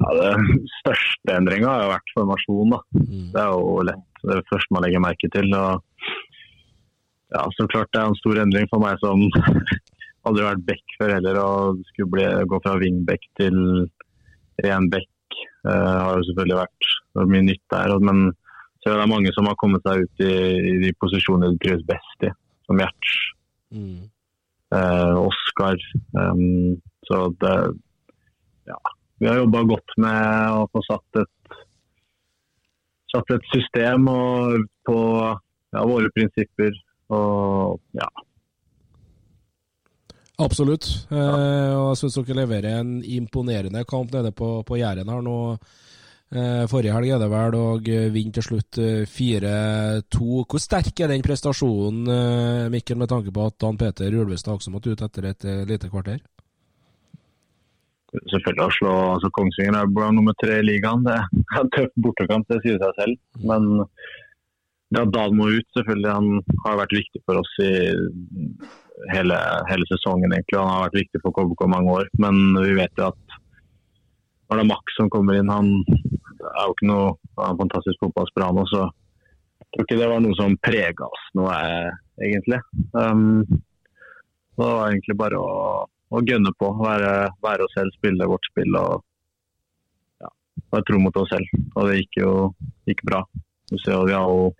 Ja, 0.00 0.12
det 0.16 0.60
største 0.78 1.34
endringa 1.36 1.68
har 1.68 1.82
jo 1.84 1.90
vært 1.90 2.14
formasjon. 2.16 2.70
da. 2.72 2.78
Det 3.34 3.42
er 3.42 3.50
jo 3.52 3.80
lett. 3.90 4.06
Det 4.20 4.42
første 4.52 4.76
man 4.76 4.84
legger 4.84 5.02
merke 5.02 5.28
til. 5.32 5.50
og 5.56 5.82
ja, 7.30 7.46
så 7.54 7.66
klart 7.70 7.90
Det 7.94 8.00
er 8.00 8.10
en 8.10 8.18
stor 8.18 8.40
endring 8.42 8.66
for 8.70 8.82
meg 8.82 8.98
som 9.02 9.22
aldri 10.28 10.44
vært 10.44 10.66
back 10.66 10.96
før 10.98 11.14
heller. 11.16 11.40
og 11.40 11.80
Skulle 11.92 12.12
bli, 12.16 12.26
gå 12.50 12.60
fra 12.64 12.76
wingback 12.82 13.24
til 13.40 13.56
ren 14.64 14.90
back 14.92 15.08
Uh, 15.60 16.00
har 16.04 16.14
jo 16.16 16.24
selvfølgelig 16.24 16.56
vært 16.56 17.26
mye 17.28 17.44
nytt 17.44 17.64
der. 17.72 17.92
Men 18.08 18.30
så 18.80 18.92
er 18.92 19.02
det 19.02 19.10
mange 19.12 19.32
som 19.36 19.48
har 19.48 19.58
kommet 19.60 19.84
seg 19.84 20.06
ut 20.06 20.22
i, 20.24 20.32
i 20.72 20.76
de 20.86 20.92
posisjonene 21.02 21.52
de 21.52 21.60
trives 21.60 21.84
best 21.88 22.28
i. 22.28 22.32
Som 22.68 22.80
Gjerts, 22.80 23.18
Uh, 24.70 25.26
Oskar. 25.26 25.80
Um, 26.14 26.78
så 27.08 27.28
det 27.42 27.54
Ja. 28.70 28.78
Vi 29.20 29.26
har 29.28 29.36
jobba 29.36 29.64
godt 29.68 29.96
med 30.00 30.54
å 30.56 30.68
få 30.72 30.80
satt 30.86 31.18
et, 31.20 31.56
satt 33.12 33.32
et 33.34 33.48
system 33.52 34.06
og 34.08 34.62
på 34.88 35.00
ja, 35.74 35.82
våre 35.84 36.08
prinsipper. 36.14 36.72
Og 37.10 37.80
ja, 37.98 38.08
Absolutt. 40.40 40.86
Eh, 41.12 41.72
og 41.76 41.90
jeg 41.90 42.00
syns 42.00 42.16
dere 42.16 42.38
leverer 42.38 42.80
en 42.80 42.98
imponerende 43.04 43.84
kamp 43.88 44.12
nede 44.14 44.32
på, 44.32 44.60
på 44.64 44.78
Jæren 44.80 45.10
her 45.12 45.24
nå. 45.24 45.36
Eh, 46.30 46.64
forrige 46.70 46.94
helg 46.94 47.10
er 47.10 47.18
det 47.18 47.28
vel, 47.32 47.56
og 47.58 47.88
eh, 47.90 48.06
vinner 48.14 48.36
til 48.38 48.46
slutt 48.46 48.78
eh, 48.80 49.02
4-2. 49.10 50.44
Hvor 50.46 50.62
sterk 50.62 51.02
er 51.02 51.10
den 51.10 51.24
prestasjonen, 51.26 52.04
eh, 52.14 52.68
Mikkel, 52.72 53.00
med 53.00 53.10
tanke 53.10 53.34
på 53.34 53.48
at 53.50 53.58
Dan 53.60 53.80
Peter 53.80 54.14
Ulvestad 54.14 54.54
også 54.54 54.72
måtte 54.72 54.94
ut 54.94 55.02
etter 55.04 55.32
et 55.32 55.48
eh, 55.48 55.64
lite 55.68 55.90
kvarter? 55.92 56.22
selvfølgelig 58.10 58.64
å 58.64 58.72
slå 58.74 58.92
altså 59.12 59.28
Kongsvinger 59.36 59.76
er 59.78 60.14
nummer 60.16 60.34
tre 60.42 60.56
i 60.58 60.64
ligaen. 60.66 61.04
Det 61.06 61.12
er 61.14 61.60
en 61.60 61.68
tøff 61.76 61.92
bortekamp, 62.02 62.48
det 62.50 62.58
sier 62.64 62.80
seg 62.82 62.96
selv. 62.98 63.20
Men 63.46 63.84
at 64.98 65.12
Dan 65.14 65.36
må 65.38 65.50
ut, 65.54 65.66
selvfølgelig. 65.76 66.10
Han 66.10 66.56
har 66.64 66.80
vært 66.80 66.96
viktig 66.98 67.22
for 67.22 67.38
oss 67.38 67.50
i 67.62 67.72
hele, 69.14 69.36
hele 69.70 69.86
sesongen, 69.90 70.32
egentlig. 70.34 70.58
Han 70.58 70.72
har 70.72 70.88
vært 70.88 70.98
viktig 71.04 71.20
for 71.22 71.34
KBK 71.36 71.66
mange 71.70 71.94
år. 72.00 72.10
Men 72.22 72.40
vi 72.58 72.74
vet 72.78 72.98
jo 72.98 73.10
at 73.12 73.36
når 74.50 74.58
det 74.58 74.64
er 74.64 74.70
Max 74.72 74.96
som 74.98 75.10
kommer 75.12 75.38
inn, 75.38 75.52
han 75.52 75.70
er 75.86 76.64
jo 76.66 76.74
ikke 76.74 76.88
noe 76.90 77.12
er 77.38 77.52
en 77.52 77.60
fantastisk 77.60 78.00
fotballspiller, 78.02 78.50
han 78.50 78.62
også. 78.64 78.88
Jeg 79.60 79.68
tror 79.70 79.86
ikke 79.86 79.98
det 80.00 80.08
var 80.10 80.24
noe 80.24 80.38
som 80.38 80.56
prega 80.66 81.06
oss 81.06 81.26
noe, 81.38 81.52
egentlig. 82.18 82.58
Um, 82.90 83.44
det 83.46 84.66
var 84.66 84.88
egentlig 84.88 85.16
bare 85.20 85.38
å, 85.38 85.84
å 85.86 86.22
gønne 86.26 86.50
på. 86.58 86.72
Være, 86.82 87.12
være 87.44 87.68
oss 87.68 87.76
selv, 87.78 87.94
spille 88.00 88.26
vårt 88.28 88.50
spill 88.50 88.74
og 88.80 89.04
ja, 90.24 90.32
være 90.74 90.88
tro 90.90 90.98
mot 91.04 91.22
oss 91.22 91.30
selv. 91.30 91.62
Og 91.76 91.86
det 91.86 92.00
gikk 92.00 92.20
jo 92.24 92.34
gikk 92.90 93.06
bra. 93.06 93.22
Du 93.70 93.78
ser 93.78 93.94
jo, 93.94 94.02
Vi 94.10 94.18
har 94.18 94.26
jo 94.26 94.50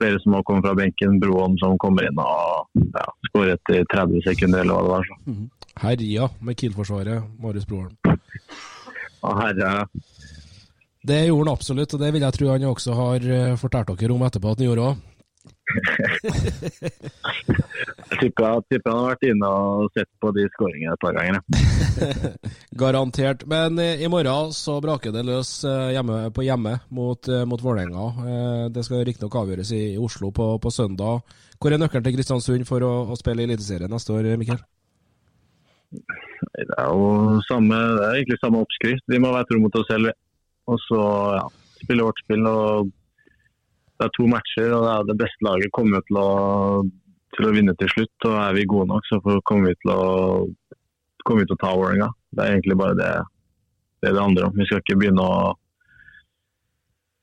flere 0.00 0.18
som 0.22 0.30
har 0.36 0.42
kommet 0.46 0.64
fra 0.66 0.74
benken. 0.78 1.10
Broholm 1.22 1.54
som 1.62 1.70
kommer 1.82 2.02
inn 2.08 2.18
og 2.22 2.34
ja, 2.94 3.06
skårer 3.30 3.50
etter 3.56 3.78
30 3.92 4.18
sekunder, 4.28 4.58
eller 4.64 4.74
hva 4.74 4.82
det 4.84 4.92
var. 4.92 5.02
Så. 5.08 5.14
Herja 5.82 6.24
med 6.40 6.54
Kiel-forsvaret, 6.60 7.18
Marius 7.42 7.68
Broholm. 7.68 7.96
Ja, 8.06 9.30
herja. 9.42 9.70
Det 11.06 11.20
gjorde 11.26 11.46
han 11.46 11.54
absolutt, 11.54 11.94
og 11.94 12.00
det 12.02 12.10
vil 12.14 12.24
jeg 12.26 12.34
tro 12.34 12.46
han 12.50 12.70
også 12.70 12.90
har 12.98 13.18
eh, 13.36 13.58
fortalt 13.60 13.98
dere 14.00 14.16
om 14.16 14.26
etterpå 14.26 14.46
at 14.50 14.60
han 14.62 14.68
gjorde 14.70 14.88
òg. 14.90 14.96
tipper, 18.14 18.46
han 18.46 18.98
har 18.98 19.14
vært 19.14 19.26
inne 19.26 19.48
og 19.50 19.90
sett 19.96 20.08
på 20.22 20.30
de 20.36 20.46
skåringene 20.54 20.94
et 20.94 21.02
par 21.02 21.16
ganger. 21.16 21.40
Garantert. 22.82 23.44
Men 23.50 23.80
eh, 23.82 24.02
i 24.04 24.10
morgen 24.12 24.52
så 24.56 24.78
braker 24.84 25.14
det 25.14 25.24
løs 25.26 25.50
eh, 25.66 25.92
hjemme, 25.96 26.20
på 26.34 26.46
hjemme 26.46 26.76
mot, 26.94 27.28
eh, 27.28 27.44
mot 27.48 27.62
Vålerenga. 27.62 28.68
Det 28.72 28.84
skal 28.86 29.04
riktignok 29.06 29.38
avgjøres 29.42 29.72
i 29.76 29.82
Oslo 29.98 30.30
på, 30.34 30.52
på 30.62 30.72
søndag. 30.72 31.26
Hvor 31.60 31.72
er 31.72 31.80
nøkkelen 31.80 32.04
til 32.06 32.16
Kristiansund 32.18 32.66
for 32.68 32.84
å, 32.84 32.94
å 33.10 33.18
spille 33.18 33.44
i 33.44 33.48
Eliteserien 33.48 33.92
neste 33.92 34.14
år, 34.14 34.34
Mikkel? 34.40 34.60
Det 35.96 36.66
er 36.76 36.88
jo 36.90 37.40
samme, 37.46 37.78
det 37.96 38.04
er 38.04 38.20
egentlig 38.20 38.38
samme 38.42 38.60
oppskrift. 38.64 39.04
Vi 39.08 39.20
må 39.22 39.32
være 39.32 39.48
tro 39.50 39.60
mot 39.62 39.80
oss 39.80 39.88
selv. 39.90 40.12
Og 40.66 40.78
så 40.82 41.00
ja, 41.38 41.46
spille 41.82 42.06
vårt 42.06 42.22
spill. 42.24 42.46
og 42.50 42.90
Det 43.96 44.08
er 44.08 44.14
to 44.16 44.28
matcher, 44.30 44.70
og 44.76 44.84
det, 44.84 44.94
er 44.94 45.10
det 45.10 45.18
beste 45.22 45.46
laget 45.46 45.74
kommer 45.76 46.02
til 46.08 46.20
å, 46.20 46.30
til 47.34 47.48
å 47.48 47.54
vinne 47.54 47.74
til 47.80 47.90
slutt. 47.92 48.28
og 48.28 48.36
Er 48.42 48.56
vi 48.56 48.68
gode 48.70 48.90
nok, 48.92 49.06
så 49.08 49.20
kommer 49.48 49.72
vi 49.72 49.80
til 49.82 49.92
å, 49.94 50.04
kommer 51.24 51.42
vi 51.42 51.50
til 51.50 51.58
å 51.58 51.62
ta 51.64 51.72
Vålerenga. 51.74 52.10
Det 52.30 52.44
er 52.44 52.56
egentlig 52.56 52.78
bare 52.78 52.98
det 53.00 53.12
det, 54.00 54.10
er 54.10 54.14
det 54.14 54.22
handler 54.22 54.48
om. 54.48 54.56
Vi 54.56 54.66
skal 54.68 54.82
ikke 54.82 54.98
begynne 55.00 55.22
å 55.24 55.54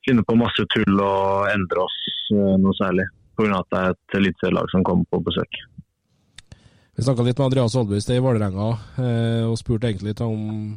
finne 0.04 0.24
på 0.26 0.36
masse 0.38 0.64
tull 0.74 0.98
og 1.00 1.52
endre 1.52 1.84
oss 1.84 2.00
eh, 2.34 2.56
noe 2.60 2.74
særlig. 2.78 3.06
Pga. 3.34 3.58
at 3.58 3.70
det 3.70 3.78
er 3.78 3.94
et 3.94 4.16
eliteserielag 4.20 4.68
som 4.70 4.84
kommer 4.86 5.06
på 5.10 5.22
besøk. 5.26 5.60
Vi 6.94 7.02
snakka 7.02 7.24
litt 7.26 7.38
med 7.40 7.48
Andreas 7.48 7.74
Aalbust 7.74 8.10
i 8.14 8.20
Vålerenga, 8.22 8.68
eh, 9.02 9.46
og 9.48 9.56
spurte 9.58 9.88
egentlig 9.88 10.12
litt 10.12 10.22
om 10.22 10.76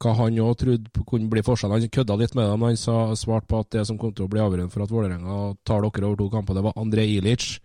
hva 0.00 0.12
han 0.20 0.38
òg 0.40 0.54
trodde 0.60 1.02
kunne 1.08 1.30
bli 1.30 1.42
forskjellen. 1.44 1.82
Han 1.82 1.94
kødda 1.96 2.16
litt 2.20 2.36
med 2.38 2.46
det, 2.46 2.58
men 2.60 2.76
han 2.76 3.18
svarte 3.18 3.50
på 3.50 3.58
at 3.64 3.72
det 3.74 3.82
som 3.88 3.98
kom 3.98 4.14
til 4.14 4.28
å 4.28 4.30
bli 4.30 4.42
avgjørende 4.42 4.72
for 4.72 4.84
at 4.84 4.94
Vålerenga 4.94 5.38
tar 5.66 5.82
dere 5.82 6.06
over 6.06 6.20
to 6.20 6.30
kamper, 6.32 6.56
det 6.56 6.64
var 6.68 6.78
André 6.80 7.08
Ilic. 7.16 7.58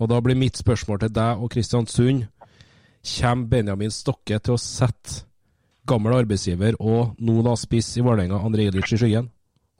Og 0.00 0.08
da 0.08 0.20
blir 0.24 0.38
mitt 0.38 0.56
spørsmål 0.56 1.02
til 1.02 1.12
deg 1.16 1.42
og 1.42 1.50
Kristiansund 1.52 2.28
Kommer 3.00 3.48
Benjamin 3.48 3.92
Stokke 3.92 4.38
til 4.44 4.56
å 4.56 4.60
sette 4.60 5.22
gammel 5.88 6.18
arbeidsgiver 6.18 6.76
og 6.80 7.14
nå 7.24 7.40
da 7.44 7.54
spiss 7.58 7.94
i 7.96 8.04
Vålerenga, 8.04 8.40
André 8.44 8.68
Ilic, 8.68 8.92
i 8.92 8.98
skyggen? 9.00 9.30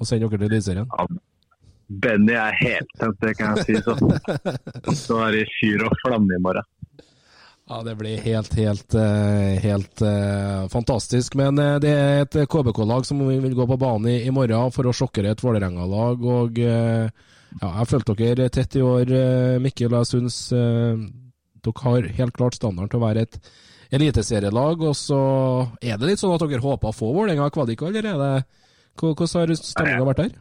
Og 0.00 0.08
sende 0.08 0.24
dere 0.24 0.40
til 0.40 0.48
Eliteserien? 0.48 0.88
Ja, 0.88 1.04
Benny 1.90 2.36
er 2.38 2.56
helt 2.60 2.92
tent, 2.96 3.18
det 3.20 3.34
kan 3.36 3.58
jeg 3.58 3.66
si. 3.66 3.76
Så, 3.84 3.96
så 5.04 5.18
er 5.26 5.36
det 5.36 5.46
fyr 5.58 5.84
og 5.88 5.96
flamme 6.00 6.36
i 6.36 6.42
morgen. 6.42 6.66
Ja, 7.70 7.82
Det 7.86 7.94
blir 8.00 8.22
helt, 8.24 8.54
helt, 8.58 8.94
eh, 8.98 9.60
helt 9.62 10.02
uh, 10.02 10.66
fantastisk. 10.72 11.36
Men 11.38 11.58
uh, 11.58 11.76
det 11.82 11.92
er 11.92 12.22
et 12.24 12.38
KBK-lag 12.50 13.04
som 13.06 13.20
vil 13.28 13.54
gå 13.54 13.66
på 13.68 13.78
banen 13.78 14.08
i, 14.10 14.16
i 14.26 14.32
morgen 14.34 14.72
for 14.74 14.88
å 14.88 14.94
sjokkere 14.96 15.34
et 15.34 15.44
Vålerenga-lag. 15.44 16.24
og 16.24 16.58
uh, 16.58 17.28
ja, 17.58 17.68
Jeg 17.80 17.90
fulgt 17.90 18.12
dere 18.18 18.48
tett 18.52 18.76
i 18.78 18.84
år, 18.84 19.10
Mikkel. 19.62 19.92
og 19.92 20.04
Jeg 20.04 20.12
syns 20.14 20.38
dere 20.50 21.84
har 21.84 22.08
helt 22.20 22.36
klart 22.36 22.56
standarden 22.56 22.92
til 22.92 23.00
å 23.00 23.04
være 23.04 23.26
et 23.26 23.40
eliteserielag. 23.94 24.82
Og 24.86 24.96
så 24.96 25.20
er 25.82 25.98
det 25.98 26.12
litt 26.12 26.22
sånn 26.22 26.34
at 26.36 26.44
dere 26.46 26.62
håper 26.64 26.90
å 26.90 26.96
få 26.96 27.12
Vålerenga 27.16 27.50
kvalik, 27.54 27.82
eller 27.82 28.10
er 28.12 28.44
Hvordan 29.00 29.30
har 29.38 29.54
stemninga 29.56 30.06
vært 30.08 30.22
der? 30.24 30.32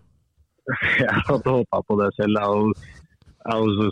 Jeg 1.05 1.21
hadde 1.29 1.53
håpa 1.53 1.81
på 1.87 1.95
det 2.01 2.09
selv. 2.17 2.37
Jeg, 2.37 2.89
jeg, 3.47 3.91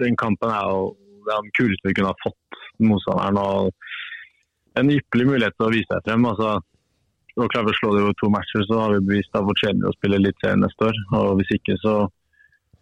den 0.00 0.16
kampen 0.18 0.50
er 0.54 0.70
jo 0.70 0.86
den 1.28 1.50
kuleste 1.58 1.90
vi 1.90 1.96
kunne 1.98 2.12
ha 2.12 2.22
fått 2.22 2.62
motstanderen. 2.82 3.38
og 3.38 4.78
En 4.80 4.90
ypperlig 4.94 5.28
mulighet 5.28 5.56
til 5.58 5.68
å 5.68 5.72
vise 5.74 5.90
seg 5.92 6.06
frem. 6.08 6.26
altså 6.30 6.58
klarer 7.38 7.68
vi 7.68 7.74
å 7.74 7.78
slå 7.78 7.90
det 7.94 8.14
to 8.18 8.30
matcher, 8.34 8.64
så 8.66 8.80
har 8.80 8.94
vi 8.96 9.04
bevist 9.10 9.34
at 9.34 9.44
vi 9.44 9.52
fortjener 9.52 9.86
å 9.90 9.94
spille 9.94 10.22
litt 10.22 10.40
serien 10.42 10.64
neste 10.64 10.88
år. 10.88 10.96
og 11.18 11.36
Hvis 11.38 11.52
ikke, 11.58 11.76
så 11.84 11.94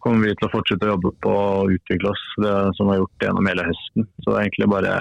kommer 0.06 0.28
vi 0.28 0.36
til 0.38 0.46
å 0.46 0.52
fortsette 0.52 0.86
å 0.86 0.92
jobbe 0.94 1.12
på 1.24 1.32
å 1.34 1.66
utvikle 1.74 2.12
oss, 2.12 2.22
det 2.42 2.54
som 2.78 2.86
vi 2.86 2.94
har 2.94 3.00
gjort 3.02 3.26
gjennom 3.26 3.48
hele 3.50 3.64
høsten. 3.66 4.06
Så 4.22 4.30
det 4.30 4.36
er 4.36 4.44
egentlig 4.46 4.70
bare 4.76 4.94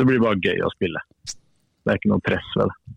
Det 0.00 0.06
blir 0.08 0.22
bare 0.22 0.40
gøy 0.42 0.62
å 0.64 0.70
spille. 0.72 1.00
Det 1.28 1.92
er 1.92 1.98
ikke 2.00 2.10
noe 2.10 2.24
press 2.24 2.48
ved 2.58 2.70
det. 2.70 2.96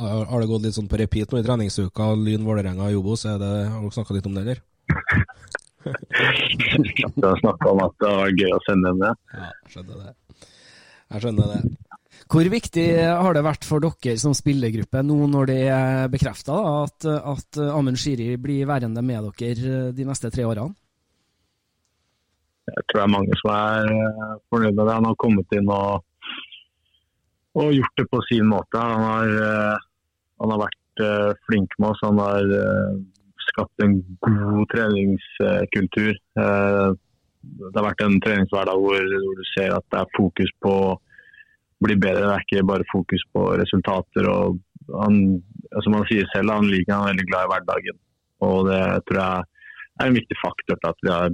Har 0.00 0.40
det 0.40 0.48
gått 0.48 0.64
litt 0.64 0.76
sånn 0.76 0.88
på 0.88 1.00
repeat 1.00 1.32
nå 1.32 1.40
i 1.40 1.44
treningsuka, 1.44 2.12
Lyn, 2.14 2.46
Vålerenga 2.46 2.86
og 2.86 2.94
Jobos 2.94 3.24
Har 3.26 3.40
dere 3.42 3.90
snakka 3.92 4.14
litt 4.14 4.28
om 4.30 4.36
det, 4.38 4.44
eller? 4.46 4.62
Vi 5.80 7.26
har 7.26 7.40
snakka 7.40 7.72
om 7.72 7.82
at 7.84 7.94
det 8.00 8.14
var 8.20 8.34
gøy 8.36 8.54
å 8.54 8.62
sende 8.68 8.92
dem 8.92 9.02
ned. 9.02 9.20
Ja, 9.34 9.50
skjønner 9.72 10.02
det. 10.04 10.12
Jeg 11.10 11.24
skjønner 11.24 11.54
det. 11.54 11.89
Hvor 12.30 12.46
viktig 12.46 12.84
har 12.94 13.34
det 13.34 13.42
vært 13.42 13.64
for 13.66 13.82
dere 13.82 14.14
som 14.22 14.36
spillergruppe 14.38 15.00
nå 15.02 15.16
når 15.32 15.48
det 15.50 15.62
er 15.74 16.12
bekrefta 16.12 16.54
at, 16.84 17.06
at 17.06 17.58
Amund 17.74 17.98
Shiri 17.98 18.36
blir 18.38 18.68
værende 18.70 19.02
med 19.02 19.32
dere 19.40 19.90
de 19.96 20.06
neste 20.06 20.30
tre 20.30 20.46
årene? 20.46 20.76
Jeg 22.70 22.86
tror 22.86 23.00
det 23.00 23.04
er 23.04 23.14
mange 23.16 23.38
som 23.40 23.50
er 23.54 23.92
eh, 23.94 24.32
fornøyd 24.52 24.76
med 24.76 24.84
det. 24.84 24.96
Han 24.98 25.08
har 25.08 25.18
kommet 25.24 25.56
inn 25.58 25.70
og, 25.74 26.04
og 27.58 27.72
gjort 27.74 27.98
det 27.98 28.06
på 28.12 28.22
sin 28.28 28.46
måte. 28.50 28.82
Han 28.92 29.06
har, 29.08 29.34
eh, 29.46 29.86
han 30.42 30.54
har 30.54 30.62
vært 30.64 31.04
eh, 31.06 31.30
flink 31.48 31.76
med 31.78 31.90
oss. 31.90 32.02
Han 32.06 32.22
har 32.22 32.54
skapt 33.50 33.82
en 33.82 33.96
god 34.22 34.66
treningskultur. 34.70 36.12
Det 36.30 37.72
har 37.74 37.86
vært 37.88 38.04
en 38.04 38.20
treningshverdag 38.22 38.82
hvor, 38.84 39.06
hvor, 39.16 39.38
du 39.40 39.46
ser 39.50 39.74
at 39.74 39.86
det 39.90 40.02
er 40.02 40.12
fokus 40.14 40.52
på 40.62 40.74
bli 41.84 41.96
bedre. 41.96 42.26
Det 42.26 42.34
er 42.34 42.46
ikke 42.46 42.68
bare 42.70 42.90
fokus 42.92 43.24
på 43.34 43.46
resultater. 43.60 44.28
og 44.28 44.60
han, 45.02 45.42
Som 45.84 45.96
han 45.98 46.06
sier 46.10 46.28
selv, 46.34 46.52
han 46.52 46.70
liker 46.70 46.94
han 46.94 47.08
er 47.08 47.12
veldig 47.14 47.28
glad 47.30 47.46
i 47.46 47.52
hverdagen. 47.52 48.00
Og 48.40 48.70
Det 48.70 48.82
tror 49.08 49.20
jeg 49.20 49.44
er 50.00 50.06
en 50.06 50.18
viktig 50.18 50.38
faktor 50.40 50.80
til 50.80 50.90
at 50.92 51.04
vi 51.04 51.12
har 51.12 51.30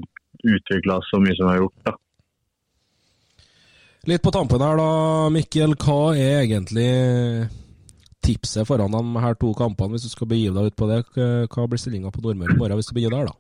utvikla 0.56 0.98
så 1.06 1.20
mye 1.22 1.36
som 1.36 1.48
vi 1.48 1.54
har 1.54 1.62
gjort. 1.64 1.86
da. 1.86 1.94
Litt 4.06 4.22
på 4.22 4.30
tampen 4.30 4.62
her 4.62 4.76
da, 4.78 4.90
Mikkel. 5.34 5.74
Hva 5.82 6.14
er 6.14 6.44
egentlig 6.44 6.90
tipset 8.22 8.66
foran 8.66 8.94
de 8.94 9.22
her 9.22 9.34
to 9.38 9.52
kampene, 9.54 9.94
hvis 9.94 10.06
du 10.06 10.12
skal 10.12 10.30
begive 10.30 10.54
deg 10.54 10.70
ut 10.70 10.78
på 10.78 10.86
det? 10.90 11.00
Hva 11.50 11.66
blir 11.66 11.80
stillinga 11.80 12.12
på 12.14 12.22
Nordmøre 12.22 12.54
i 12.54 12.58
morgen 12.58 12.78
hvis 12.78 12.90
du 12.90 12.94
begynner 12.98 13.26
der, 13.26 13.32
da? 13.32 13.36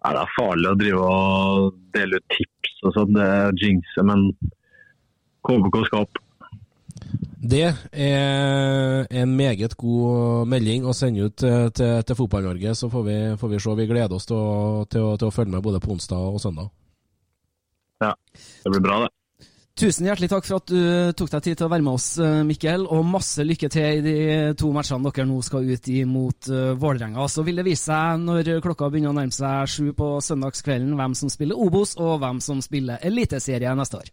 Ja, 0.00 0.14
det 0.16 0.22
er 0.22 0.32
farlig 0.32 0.70
å 0.70 0.78
drive 0.80 1.04
og 1.04 1.76
dele 1.94 2.20
ut 2.20 2.32
tips 2.32 2.78
og 2.88 2.96
sånn, 2.96 3.14
det 3.16 3.26
er 3.28 3.60
jinxe, 3.60 4.04
men 4.08 4.30
KBK 5.44 5.82
skal 5.88 6.06
opp. 6.06 6.20
Det 7.40 7.66
er 7.92 9.06
en 9.22 9.30
meget 9.36 9.74
god 9.80 10.48
melding 10.48 10.84
å 10.84 10.94
sende 10.96 11.28
ut 11.28 11.36
til, 11.40 11.70
til 12.04 12.18
Fotball-Norge. 12.18 12.74
Så 12.76 12.90
får 12.92 13.06
vi, 13.06 13.16
får 13.40 13.52
vi, 13.52 13.60
se. 13.64 13.76
Vi 13.78 13.86
gleder 13.88 14.16
oss 14.16 14.28
til 14.28 14.36
å, 14.36 14.84
til, 14.84 15.06
å, 15.08 15.14
til 15.20 15.30
å, 15.30 15.34
følge 15.34 15.54
med 15.54 15.64
både 15.64 15.80
på 15.80 15.94
onsdag 15.94 16.20
og 16.20 16.40
søndag. 16.42 16.68
Ja, 18.04 18.12
det 18.64 18.72
blir 18.74 18.84
bra, 18.84 19.00
det. 19.04 19.10
Tusen 19.78 20.04
hjertelig 20.04 20.28
takk 20.28 20.44
for 20.44 20.60
at 20.60 20.68
du 20.68 21.12
tok 21.16 21.30
deg 21.32 21.44
tid 21.44 21.58
til 21.58 21.66
å 21.68 21.70
være 21.72 21.84
med 21.86 21.96
oss, 21.96 22.08
eh, 22.20 22.42
Mikkel. 22.44 22.84
Og 22.90 23.06
masse 23.06 23.44
lykke 23.46 23.70
til 23.72 24.00
i 24.00 24.02
de 24.04 24.16
to 24.60 24.72
matchene 24.74 25.08
dere 25.08 25.26
nå 25.28 25.38
skal 25.46 25.70
ut 25.70 25.88
i 25.88 26.02
mot 26.04 26.50
uh, 26.52 26.74
Vålerenga. 26.76 27.24
Så 27.32 27.44
vil 27.46 27.60
det 27.60 27.64
vise 27.68 27.86
seg 27.88 28.20
når 28.26 28.60
klokka 28.64 28.90
begynner 28.90 29.14
å 29.14 29.16
nærme 29.16 29.32
seg 29.32 29.70
sju 29.70 29.92
på 29.96 30.12
søndagskvelden, 30.26 30.96
hvem 30.98 31.16
som 31.16 31.32
spiller 31.32 31.56
Obos, 31.56 31.96
og 31.96 32.18
hvem 32.20 32.42
som 32.44 32.60
spiller 32.64 33.00
Eliteserie 33.08 33.72
neste 33.78 34.02
år. 34.02 34.12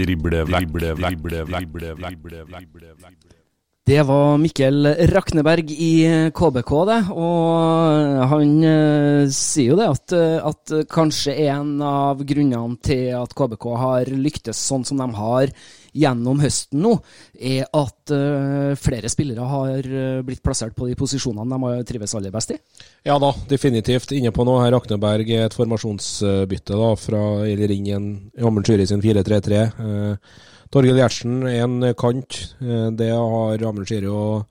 Drible, 0.00 0.44
drible, 0.46 0.94
drible, 0.94 1.44
drible, 1.48 1.94
drible, 1.98 2.44
drible, 2.46 3.39
det 3.88 4.02
var 4.06 4.36
Mikkel 4.38 4.86
Rakneberg 5.10 5.70
i 5.72 5.92
KBK, 6.36 6.72
det. 6.86 6.98
Og 7.16 8.20
han 8.30 8.52
uh, 8.62 9.30
sier 9.34 9.72
jo 9.72 9.78
det 9.80 9.88
at, 9.90 10.14
at, 10.46 10.74
kanskje 10.90 11.34
en 11.48 11.80
av 11.82 12.20
grunnene 12.26 12.78
til 12.84 13.08
at 13.18 13.34
KBK 13.34 13.66
har 13.80 14.10
lyktes 14.12 14.60
sånn 14.68 14.84
som 14.86 15.00
de 15.00 15.08
har 15.16 15.50
gjennom 15.96 16.38
høsten 16.38 16.84
nå, 16.84 16.92
er 17.34 17.64
at 17.66 18.12
uh, 18.14 18.76
flere 18.78 19.10
spillere 19.10 19.48
har 19.48 19.88
blitt 20.22 20.44
plassert 20.44 20.76
på 20.76 20.86
de 20.86 20.94
posisjonene 21.00 21.50
de 21.50 21.58
har 21.64 21.82
trives 21.88 22.14
aller 22.14 22.34
best 22.34 22.54
i? 22.54 22.60
Ja 23.08 23.16
da, 23.22 23.32
definitivt. 23.50 24.12
Inne 24.14 24.30
på 24.36 24.46
noe 24.46 24.62
her. 24.62 24.76
Rakneberg 24.76 25.34
er 25.34 25.48
et 25.48 25.56
formasjonsbytte 25.56 26.78
da, 26.78 26.92
fra 27.00 27.24
eller 27.48 27.74
inn 27.74 27.90
i 27.90 27.96
en 27.96 28.08
Jammen 28.38 28.66
Sjuri 28.66 28.86
sin 28.86 29.02
4-3-3. 29.02 29.66
Uh, 29.80 30.48
Torgill 30.70 31.00
Gjertsen 31.00 31.40
er 31.50 31.64
en 31.64 31.80
kant. 31.98 32.36
Eh, 32.62 32.90
det 32.94 33.10
har 33.10 33.64
Amund 33.66 33.90
jo 33.90 34.44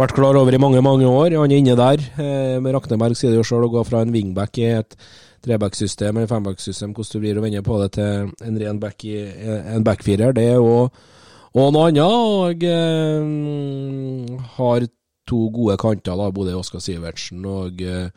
vært 0.00 0.14
klar 0.16 0.38
over 0.38 0.54
i 0.54 0.62
mange, 0.62 0.80
mange 0.80 1.08
år. 1.08 1.36
Han 1.40 1.50
er 1.50 1.58
inne 1.58 1.76
der. 1.78 2.04
Eh, 2.22 2.70
Rakneberg 2.76 3.18
sier 3.18 3.34
det 3.34 3.40
jo 3.42 3.46
sjøl 3.46 3.66
å 3.66 3.72
gå 3.72 3.84
fra 3.88 4.04
en 4.04 4.14
wingback 4.14 4.60
i 4.62 4.70
et 4.78 4.96
trebacksystem 5.44 6.16
eller 6.16 6.28
fembacksystem, 6.28 6.92
hvordan 6.92 7.16
du 7.16 7.22
blir 7.24 7.38
å 7.40 7.42
vende 7.44 7.62
på 7.64 7.78
det 7.80 7.94
til 7.96 8.28
en 8.44 8.60
ren 8.60 8.80
back 8.80 9.06
i 9.08 9.16
en 9.74 9.86
backfirer. 9.86 10.34
Det 10.36 10.50
er 10.52 10.58
jo 10.60 10.90
og 11.50 11.72
noe 11.74 11.88
annet. 11.88 12.04
Og 12.06 12.64
eh, 12.66 13.24
har 14.56 14.86
to 15.30 15.40
gode 15.54 15.78
kanter, 15.80 16.18
da, 16.18 16.30
både 16.34 16.56
Oskar 16.58 16.82
Sivertsen 16.84 17.44
og 17.46 17.82
eh, 17.82 18.10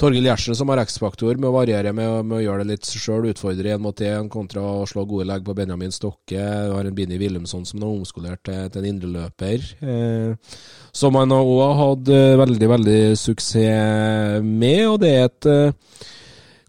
Torgill 0.00 0.24
Gjertsen 0.26 0.56
som 0.56 0.70
har 0.72 0.80
X-faktor 0.82 1.36
med 1.36 1.50
å 1.50 1.54
variere 1.54 1.92
med, 1.94 2.24
med, 2.24 2.38
å 2.38 2.42
gjøre 2.42 2.64
det 2.64 2.76
litt 2.76 2.88
sjøl, 2.88 3.28
utfordre 3.30 3.74
én 3.74 3.82
mot 3.82 4.00
én 4.02 4.30
kontra 4.32 4.62
å 4.80 4.86
slå 4.88 5.04
gode 5.08 5.28
legg 5.28 5.44
på 5.46 5.54
Benjamin 5.56 5.92
Stokke. 5.94 6.40
Du 6.40 6.72
har 6.74 6.88
en 6.88 6.96
Bini 6.96 7.20
Wilhelmsson 7.20 7.66
som 7.68 7.82
er 7.82 7.90
omskolert 7.90 8.42
til, 8.48 8.64
til 8.72 8.82
en 8.82 8.88
indreløper. 8.88 9.68
Eh, 9.84 10.56
som 10.96 11.20
han 11.20 11.36
òg 11.36 11.52
har 11.60 11.78
hatt 11.82 12.10
eh, 12.16 12.32
veldig, 12.40 12.72
veldig 12.72 13.02
suksess 13.20 14.42
med. 14.48 14.82
Og 14.88 14.98
det 15.04 15.12
er 15.12 15.28
et 15.28 15.50
eh, 15.52 16.10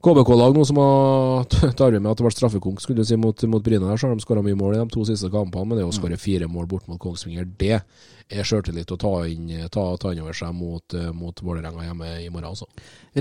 KBK-lag 0.03 0.57
nå 0.57 0.65
som 0.67 0.79
har 0.81 1.45
tar 1.79 1.95
med 1.95 2.09
at 2.11 2.19
det 2.19 2.25
ble 2.25 2.33
straffekonk 2.35 2.81
skulle 2.83 3.03
du 3.03 3.07
si, 3.07 3.17
mot, 3.19 3.45
mot 3.47 3.63
Bryne. 3.63 3.85
der, 3.87 3.99
så 3.99 4.09
har 4.09 4.17
de 4.17 4.25
skåra 4.25 4.43
mye 4.43 4.57
mål 4.59 4.75
i 4.75 4.81
de 4.81 4.87
to 4.91 5.05
siste 5.07 5.31
kampene, 5.31 5.69
men 5.69 5.79
det 5.79 5.87
å 5.87 5.95
skåre 5.95 6.19
fire 6.19 6.49
mål 6.51 6.67
bort 6.71 6.89
mot 6.91 6.99
Kongsvinger, 7.01 7.47
det 7.59 7.79
er 8.33 8.47
sjøltillit 8.47 8.91
å 8.91 8.99
ta 8.99 9.13
inn, 9.29 9.47
ta, 9.71 9.85
ta 9.99 10.11
inn 10.11 10.23
over 10.25 10.35
seg 10.35 10.51
mot, 10.55 10.95
mot 11.15 11.43
Vålerenga 11.43 11.87
hjemme 11.87 12.11
i 12.23 12.29
morgen. 12.33 12.51
også. 12.51 12.67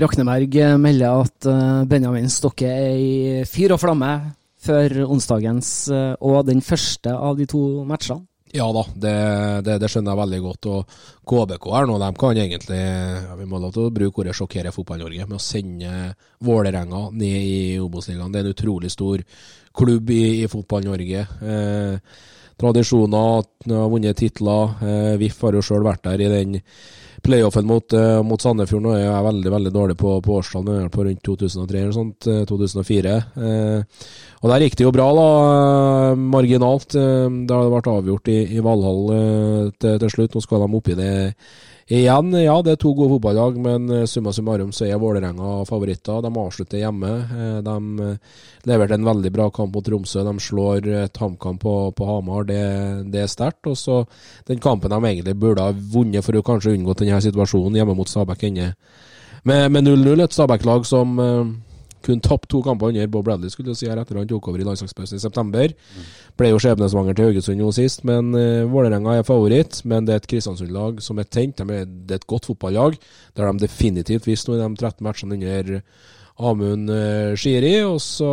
Rakneberg 0.03 0.59
melder 0.81 1.23
at 1.23 1.49
eh, 1.49 1.83
Benjamin 1.89 2.31
Stokke 2.31 2.67
er 2.67 2.99
i 2.99 3.43
fyr 3.47 3.75
og 3.75 3.83
flamme 3.83 4.13
før 4.63 5.03
onsdagens 5.07 5.73
eh, 5.91 6.13
og 6.23 6.45
den 6.47 6.63
første 6.63 7.13
av 7.13 7.39
de 7.39 7.47
to 7.49 7.83
matchene. 7.87 8.25
Ja 8.53 8.67
da, 8.69 8.83
det, 8.93 9.13
det, 9.65 9.79
det, 9.81 9.87
skjønner 9.89 10.13
jeg 10.13 10.19
veldig 10.19 10.39
godt. 10.43 10.67
Og 10.69 10.97
KBK 11.25 11.63
er 11.73 11.87
nå, 11.89 11.95
de 12.03 12.09
kan 12.21 12.37
egentlig 12.37 12.77
ja, 12.77 13.37
Vi 13.39 13.47
må 13.49 13.57
lov 13.57 13.73
til 13.73 13.87
å 13.87 13.93
bruke 13.95 14.21
ordet 14.21 14.35
'sjokkere 14.37 14.73
Fotball-Norge' 14.75 15.25
med 15.25 15.39
å 15.39 15.41
sende 15.41 15.93
Vålerenga 16.45 17.07
ned 17.17 17.47
i 17.49 17.79
Obos-ligaen. 17.81 18.29
Det 18.29 18.43
er 18.43 18.45
en 18.45 18.53
utrolig 18.53 18.91
stor 18.93 19.23
klubb 19.73 20.13
i, 20.13 20.43
i 20.43 20.51
Fotball-Norge. 20.51 21.25
Eh, 21.49 22.19
tradisjoner, 22.61 23.49
vunnet 23.89 24.21
titler. 24.21 24.77
Eh, 24.85 25.15
VIF 25.17 25.41
har 25.41 25.57
jo 25.57 25.65
sjøl 25.65 25.89
vært 25.89 26.05
der 26.05 26.21
i 26.21 26.29
den 26.35 26.59
playoffen 27.23 27.65
mot, 27.67 27.95
uh, 27.95 28.19
mot 28.25 28.41
Sandefjord. 28.41 28.83
Nå 28.83 28.93
er 28.95 29.05
jeg 29.05 29.25
veldig 29.27 29.53
veldig 29.53 29.73
dårlig 29.73 29.97
på, 29.99 30.17
på 30.23 30.37
årstall, 30.39 30.69
på 30.93 31.07
rundt 31.07 31.23
2003 31.25 31.81
eller 31.81 31.95
sånt. 31.95 32.27
Uh, 32.27 32.43
2004. 32.49 33.17
Uh, 33.37 34.07
og 34.43 34.51
der 34.51 34.65
gikk 34.65 34.79
det 34.79 34.87
jo 34.87 34.93
bra, 34.95 35.07
da. 35.15 35.27
Marginalt. 36.19 36.93
det 36.93 37.59
ble 37.73 37.93
avgjort 37.93 38.31
i, 38.33 38.39
i 38.57 38.63
Valhall 38.63 39.05
til, 39.79 40.01
til, 40.01 40.09
slutt. 40.11 40.35
Nå 40.35 40.43
skal 40.43 40.65
de 40.65 40.79
oppi 40.79 40.97
det 40.99 41.13
Igjen, 41.91 42.31
ja, 42.39 42.53
det 42.63 42.77
er 42.77 42.77
to 42.79 42.93
gode 42.95 43.11
fotballag, 43.17 43.57
men 43.59 43.89
eh, 43.91 44.05
summa 44.07 44.31
summarum 44.31 44.69
så 44.71 44.85
er 44.87 44.99
Vålerenga 45.01 45.65
favoritter. 45.67 46.21
De 46.23 46.29
avslutter 46.31 46.79
hjemme. 46.79 47.09
Eh, 47.11 47.57
de 47.65 48.05
eh, 48.05 48.37
leverte 48.71 48.95
en 48.95 49.07
veldig 49.09 49.31
bra 49.35 49.49
kamp 49.51 49.75
mot 49.75 49.83
Tromsø. 49.83 50.23
De 50.23 50.33
slår 50.39 50.87
et 51.01 51.19
HamKam 51.19 51.59
på, 51.59 51.73
på, 51.91 52.07
Hamar. 52.07 52.47
Det, 52.47 52.61
det 53.11 53.25
er 53.25 53.27
sterkt. 53.31 53.67
Og 53.67 53.75
så 53.77 53.99
den 54.47 54.63
kampen 54.63 54.95
de 54.95 55.01
egentlig 55.01 55.35
burde 55.35 55.67
ha 55.67 55.75
vunnet 55.75 56.23
for 56.23 56.39
å 56.39 56.45
kanskje 56.45 56.77
unngått 56.77 57.03
denne 57.03 57.19
situasjonen 57.25 57.75
hjemme 57.81 57.97
mot 57.99 58.07
Stabæk 58.07 58.47
ender 58.47 58.71
med 59.43 59.83
0-0. 59.83 60.23
Et 60.23 60.39
Stabæk-lag 60.39 60.87
som 60.87 61.19
kun 62.03 62.21
tapt 62.23 62.49
to 62.51 62.61
kamper 62.65 62.91
under 62.91 63.07
Bob 63.11 63.25
Bradley, 63.27 63.51
skulle 63.53 63.73
du 63.73 63.79
si, 63.79 63.87
her 63.89 63.99
etter 64.01 64.19
han 64.19 64.29
tok 64.29 64.49
over 64.51 64.61
i 64.61 64.67
landslagspausen 64.67 65.19
i 65.19 65.23
september. 65.23 65.71
Mm. 65.73 66.09
Ble 66.39 66.51
jo 66.51 66.61
skjebnesvanger 66.61 67.17
til 67.17 67.29
Haugesund 67.29 67.61
nå 67.63 67.71
sist, 67.75 68.03
men 68.07 68.33
uh, 68.35 68.65
Vålerenga 68.71 69.17
er 69.19 69.27
favoritt. 69.27 69.81
Men 69.89 70.07
det 70.07 70.15
er 70.15 70.23
et 70.23 70.29
Kristiansund-lag 70.31 71.01
som 71.03 71.21
er 71.21 71.29
tent. 71.29 71.59
De 71.59 71.79
er, 71.81 71.87
det 71.87 72.17
er 72.17 72.21
et 72.21 72.29
godt 72.29 72.49
fotballag. 72.51 72.99
Det 73.33 73.43
har 73.43 73.53
de 73.53 73.65
definitivt 73.65 74.27
vist 74.29 74.49
nå 74.49 74.57
i 74.57 74.61
de 74.61 74.69
13 74.75 75.03
matchene 75.05 75.39
under 75.39 75.75
Amund 76.43 76.91
uh, 76.91 77.33
Shiri. 77.39 77.75
Og 77.87 77.99
så 78.03 78.31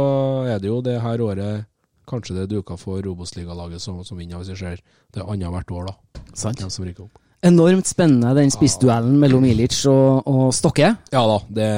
er 0.51 0.63
det 0.63 0.73
jo 0.73 0.81
det 0.85 1.01
her 1.05 1.27
året 1.27 1.67
kanskje 2.11 2.35
det 2.37 2.47
er 2.47 2.53
duka 2.57 2.77
for 2.81 3.07
Obos-ligalaget 3.07 3.83
som, 3.83 4.01
som 4.07 4.19
vinner, 4.19 4.41
hvis 4.41 4.51
vi 4.55 4.59
ser 4.59 4.81
det 5.15 5.23
annethvert 5.23 5.71
år, 5.71 5.91
da. 5.91 6.25
Sant. 6.35 6.63
som 6.67 6.87
rykker 6.87 7.07
opp. 7.07 7.21
Enormt 7.47 7.89
spennende 7.89 8.35
den 8.37 8.51
spissduellen 8.53 9.15
mellom 9.21 9.47
Ilic 9.49 9.79
og, 9.89 10.27
og 10.29 10.51
Stokke. 10.53 10.91
Ja 11.13 11.23
da. 11.31 11.39
det 11.49 11.71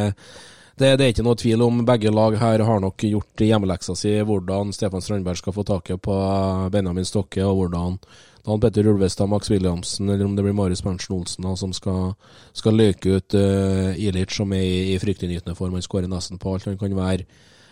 det, 0.78 0.96
det, 0.96 1.04
er 1.04 1.12
ikke 1.12 1.24
noe 1.26 1.38
tvil 1.38 1.62
om 1.66 1.80
begge 1.86 2.10
lag 2.12 2.36
her 2.40 2.64
har 2.64 2.80
nok 2.80 3.04
gjort 3.04 3.44
hjemmeleksa 3.44 3.96
si, 3.98 4.14
hvordan 4.24 4.72
Stefan 4.72 5.04
Strandberg 5.04 5.40
skal 5.40 5.54
få 5.56 5.64
taket 5.68 6.00
på 6.02 6.16
Benjamin 6.72 7.08
Stokke, 7.08 7.44
og 7.44 7.58
hvordan 7.58 7.98
Dan 8.42 8.60
Petter 8.60 8.88
Ulvestad, 8.90 9.28
Max 9.30 9.50
Williamsen, 9.50 10.08
eller 10.08 10.24
om 10.24 10.34
det 10.36 10.42
blir 10.42 10.56
Marius 10.56 10.82
Berntsen 10.82 11.14
Olsen 11.14 11.46
som 11.56 11.74
skal, 11.76 12.14
skal 12.52 12.74
løke 12.74 13.18
ut 13.18 13.36
uh, 13.38 13.92
Ilic, 13.94 14.34
som 14.34 14.50
er 14.56 14.64
i, 14.64 14.80
i 14.94 14.98
fryktinngytende 14.98 15.54
form. 15.54 15.76
Han 15.78 15.84
skårer 15.84 16.10
nesten 16.10 16.40
på 16.42 16.54
alt. 16.54 16.66
Han 16.66 16.78
kan 16.80 16.96
være 16.96 17.28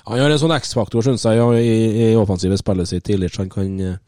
Han 0.07 0.21
har 0.23 0.31
en 0.31 0.39
sånn 0.41 0.55
X-faktor, 0.55 1.03
syns 1.05 1.27
jeg, 1.27 1.43
i, 1.59 2.13
i 2.13 2.15
offensive 2.17 2.57
spillet 2.61 2.89
sitt. 2.89 3.11
Ilic 3.11 3.41
han 3.43 3.51
kan 3.51 3.75
uh, 3.83 3.99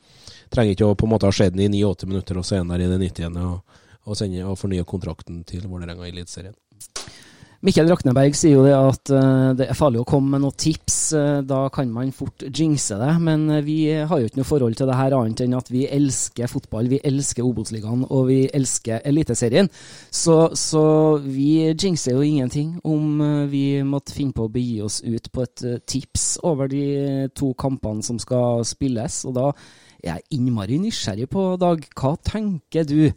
trenger 0.52 0.76
ikke 0.76 0.92
å 0.92 0.98
på 0.98 1.08
en 1.08 1.14
måte 1.16 1.28
ha 1.28 1.34
skjedd 1.34 1.56
den 1.56 1.74
i 1.74 1.82
89 1.82 2.12
minutter, 2.12 2.38
og 2.38 2.52
er 2.52 2.68
der 2.68 2.84
i 2.84 2.90
det 2.92 3.00
90. 3.02 3.40
og, 3.42 3.80
og, 4.04 4.16
sende, 4.18 4.44
og 4.46 4.58
fornye 4.60 4.86
kontrakten 4.88 5.42
til 5.48 5.66
Vålerenga 5.66 6.06
i 6.06 6.12
Eliteserien. 6.12 6.54
Mikkel 7.62 7.86
Rakneberg 7.86 8.34
sier 8.34 8.56
jo 8.56 8.64
det 8.66 8.72
at 8.74 9.10
uh, 9.14 9.52
det 9.54 9.68
er 9.70 9.76
farlig 9.78 10.00
å 10.02 10.06
komme 10.08 10.32
med 10.32 10.42
noen 10.42 10.56
tips. 10.58 10.96
Uh, 11.14 11.44
da 11.46 11.68
kan 11.70 11.92
man 11.94 12.10
fort 12.10 12.42
jinxe 12.48 12.96
det. 12.98 13.10
Men 13.22 13.44
uh, 13.52 13.60
vi 13.62 13.84
har 13.94 14.18
jo 14.18 14.26
ikke 14.26 14.40
noe 14.40 14.48
forhold 14.48 14.74
til 14.80 14.90
det 14.90 14.96
her 14.98 15.14
annet 15.14 15.44
enn 15.44 15.54
at 15.54 15.70
vi 15.70 15.84
elsker 15.86 16.50
fotball. 16.50 16.90
Vi 16.90 16.98
elsker 17.06 17.46
Obos-ligaen 17.46 18.02
og 18.08 18.26
vi 18.32 18.40
elsker 18.50 19.06
Eliteserien. 19.06 19.70
Så, 20.10 20.36
så, 20.58 20.82
vi 21.22 21.70
jinxer 21.70 22.18
jo 22.18 22.26
ingenting 22.26 22.74
om 22.82 23.22
vi 23.52 23.78
måtte 23.86 24.16
finne 24.16 24.34
på 24.34 24.48
å 24.48 24.50
begi 24.50 24.80
oss 24.82 24.98
ut 25.06 25.30
på 25.30 25.46
et 25.46 25.66
tips 25.86 26.26
over 26.42 26.66
de 26.72 27.30
to 27.38 27.54
kampene 27.54 28.02
som 28.02 28.18
skal 28.18 28.66
spilles. 28.66 29.22
Og 29.30 29.38
da 29.38 29.52
er 30.02 30.16
jeg 30.16 30.40
innmari 30.40 30.82
nysgjerrig 30.82 31.30
på, 31.30 31.52
Dag. 31.62 31.86
Hva 31.94 32.16
tenker 32.26 32.90
du? 32.90 33.12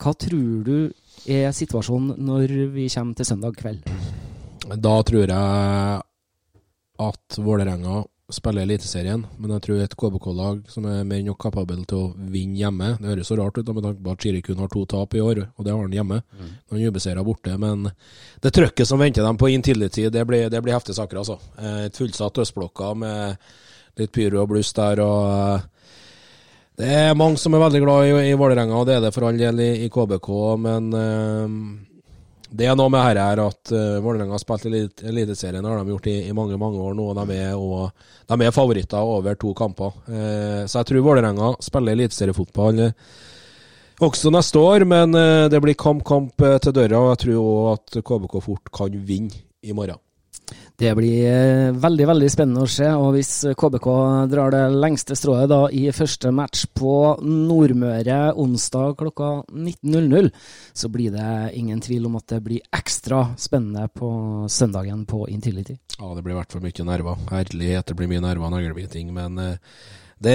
Hva 0.00 0.16
tror 0.16 0.64
du 0.64 0.78
er 1.26 1.52
situasjonen 1.56 2.18
når 2.24 2.56
vi 2.74 2.88
kommer 2.92 3.18
til 3.18 3.28
søndag 3.28 3.56
kveld? 3.60 3.86
Da 4.64 4.96
tror 5.04 5.28
jeg 5.28 6.02
at 7.04 7.38
Vålerenga 7.42 8.02
spiller 8.32 8.64
Eliteserien, 8.64 9.20
men 9.36 9.52
jeg 9.52 9.62
tror 9.66 9.80
et 9.84 9.96
KBK-lag 10.00 10.62
som 10.72 10.86
er 10.88 11.02
mer 11.04 11.20
enn 11.20 11.28
nok 11.28 11.42
kapabel 11.44 11.82
til 11.88 11.98
å 11.98 12.30
vinne 12.32 12.56
hjemme 12.56 12.94
Det 12.96 13.10
høres 13.10 13.28
så 13.28 13.36
rart 13.36 13.58
ut 13.58 13.68
med 13.68 13.84
tanke 13.84 14.00
på 14.00 14.14
at 14.14 14.24
Chiri 14.24 14.40
kun 14.44 14.62
har 14.62 14.70
to 14.72 14.84
tap 14.88 15.14
i 15.14 15.20
år, 15.20 15.42
og 15.44 15.66
det 15.66 15.74
har 15.74 15.82
han 15.82 15.92
hjemme. 15.92 16.22
Mm. 16.32 16.54
Han 16.72 16.80
er 16.80 17.22
borte, 17.26 17.58
men 17.60 17.90
det 18.40 18.54
trøkket 18.56 18.88
som 18.88 19.02
venter 19.02 19.26
dem 19.26 19.36
på 19.36 19.52
Intility, 19.52 20.08
det 20.08 20.24
blir, 20.26 20.48
det 20.50 20.62
blir 20.64 20.74
heftige 20.74 20.96
saker, 20.96 21.20
altså. 21.20 21.38
Eh, 21.58 21.84
et 21.90 22.00
fullsatt 22.00 22.40
Østblokka 22.40 22.94
med 22.96 23.36
litt 24.00 24.12
pyro 24.12 24.42
og 24.42 24.48
bluss 24.54 24.72
der, 24.72 25.04
og 25.04 25.68
det 26.74 26.90
er 26.90 27.14
mange 27.14 27.38
som 27.38 27.54
er 27.54 27.62
veldig 27.62 27.80
glad 27.84 28.08
i, 28.08 28.14
i 28.32 28.38
Vålerenga, 28.38 28.78
og 28.80 28.88
det 28.88 28.96
er 28.96 29.04
det 29.04 29.12
for 29.14 29.28
all 29.28 29.36
del 29.38 29.60
i, 29.62 29.70
i 29.84 29.90
KBK. 29.94 30.30
Men 30.58 30.88
uh, 30.90 31.52
det 32.50 32.66
er 32.66 32.78
noe 32.78 32.90
med 32.90 33.04
her, 33.04 33.20
her 33.22 33.42
at 33.44 33.70
uh, 33.70 34.00
Vålerenga 34.02 34.34
har 34.34 34.42
spilt 34.42 35.04
Eliteserien, 35.06 35.62
det 35.62 35.70
har 35.70 35.84
de 35.84 35.94
gjort 35.94 36.08
i, 36.10 36.16
i, 36.26 36.34
mange 36.34 36.58
mange 36.58 36.82
år 36.82 36.96
nå. 36.98 37.06
og 37.12 37.20
De 37.20 37.38
er, 37.38 37.54
og, 37.54 38.08
de 38.26 38.40
er 38.42 38.56
favoritter 38.56 39.14
over 39.14 39.38
to 39.38 39.54
kamper. 39.54 39.94
Uh, 40.08 40.64
så 40.66 40.80
jeg 40.80 40.90
tror 40.90 41.06
Vålerenga 41.06 41.54
spiller 41.62 41.94
eliteseriefotball 41.94 42.88
også 44.02 44.32
neste 44.34 44.58
år, 44.58 44.82
men 44.90 45.14
det 45.46 45.60
blir 45.62 45.76
kamp-kamp 45.78 46.42
til 46.64 46.74
døra. 46.74 46.98
og 46.98 47.12
Jeg 47.12 47.20
tror 47.22 47.44
òg 47.44 47.68
at 47.76 48.00
KBK 48.02 48.34
fort 48.42 48.72
kan 48.74 48.98
vinne 49.06 49.44
i 49.62 49.70
morgen. 49.70 50.02
Det 50.76 50.90
blir 50.98 51.20
eh, 51.28 51.72
veldig 51.78 52.06
veldig 52.10 52.28
spennende 52.32 52.64
å 52.66 52.70
se. 52.70 52.88
og 52.90 53.12
Hvis 53.14 53.32
KBK 53.54 53.88
drar 54.32 54.54
det 54.54 54.62
lengste 54.74 55.14
strået 55.18 55.46
da 55.52 55.60
i 55.70 55.86
første 55.94 56.32
match 56.34 56.66
på 56.74 56.94
Nordmøre 57.22 58.34
onsdag 58.42 58.96
klokka 58.98 59.30
19.00, 59.54 60.32
så 60.74 60.90
blir 60.90 61.14
det 61.14 61.54
ingen 61.60 61.82
tvil 61.84 62.10
om 62.10 62.18
at 62.18 62.26
det 62.34 62.42
blir 62.44 62.66
ekstra 62.74 63.28
spennende 63.38 63.86
på 63.94 64.10
søndagen 64.50 65.06
på 65.06 65.28
Intility. 65.30 65.78
Ja, 66.00 66.10
det 66.14 66.24
blir 66.26 66.34
i 66.34 66.40
hvert 66.40 66.52
fall 66.52 66.64
mye 66.64 66.88
nerver. 66.90 67.22
Herlighet, 67.30 67.92
det 67.92 67.98
blir 68.00 68.10
mye 68.10 68.24
nerver 68.24 68.50
og 68.50 68.56
naglbiting. 68.56 69.14
Men 69.14 69.38
eh, 69.38 69.78
det, 70.22 70.34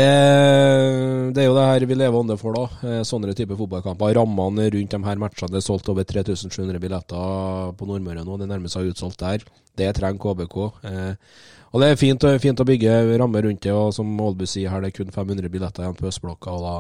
det, 1.34 1.42
er 1.42 1.48
jo 1.48 1.56
det 1.56 1.68
her 1.70 1.86
vi 1.88 1.96
lever 1.96 2.20
ånde 2.20 2.36
for, 2.40 2.58
da. 2.58 2.90
Eh, 2.90 3.04
sånne 3.08 3.36
type 3.38 3.56
fotballkamper. 3.58 4.12
Rammene 4.18 4.68
rundt 4.76 4.92
de 4.96 5.00
her 5.06 5.22
matchene. 5.22 5.54
Det 5.54 5.62
er 5.62 5.66
solgt 5.66 5.90
over 5.92 6.06
3700 6.08 6.82
billetter 6.84 7.72
på 7.80 7.88
Nordmøre 7.88 8.26
nå. 8.28 8.38
Det 8.42 8.50
nærmer 8.50 8.72
seg 8.72 8.92
utsolgt 8.92 9.24
der. 9.24 9.46
Det 9.80 9.90
trenger 9.96 10.20
KBK. 10.20 10.58
Eh, 10.90 11.32
og 11.70 11.84
det 11.84 11.92
er 11.92 12.00
fint, 12.02 12.24
fint, 12.42 12.60
å 12.60 12.68
bygge 12.68 12.94
rammer 13.22 13.46
rundt 13.46 13.64
det. 13.64 13.74
Og 13.74 13.94
som 13.96 14.10
Aalbu 14.20 14.46
sier 14.50 14.74
her, 14.74 14.84
det 14.84 14.92
er 14.92 14.98
kun 15.00 15.16
500 15.16 15.54
billetter 15.54 15.86
igjen 15.86 15.98
på 15.98 16.10
Østblokka. 16.12 16.58
Og 16.58 16.66
da 16.66 16.76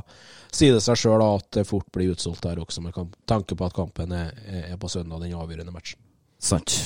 sier 0.51 0.75
det 0.75 0.83
seg 0.83 0.99
sjøl 0.99 1.23
at 1.23 1.47
det 1.55 1.67
fort 1.69 1.87
blir 1.95 2.11
utsolgt 2.15 2.43
der 2.45 2.59
også, 2.61 2.83
med 2.83 2.97
tanke 3.29 3.55
på 3.55 3.69
at 3.69 3.77
kampen 3.77 4.15
er, 4.17 4.33
er 4.65 4.79
på 4.81 4.91
søndag, 4.91 5.21
den 5.23 5.37
avgjørende 5.37 5.75
matchen. 5.75 6.01
Sant. 6.39 6.81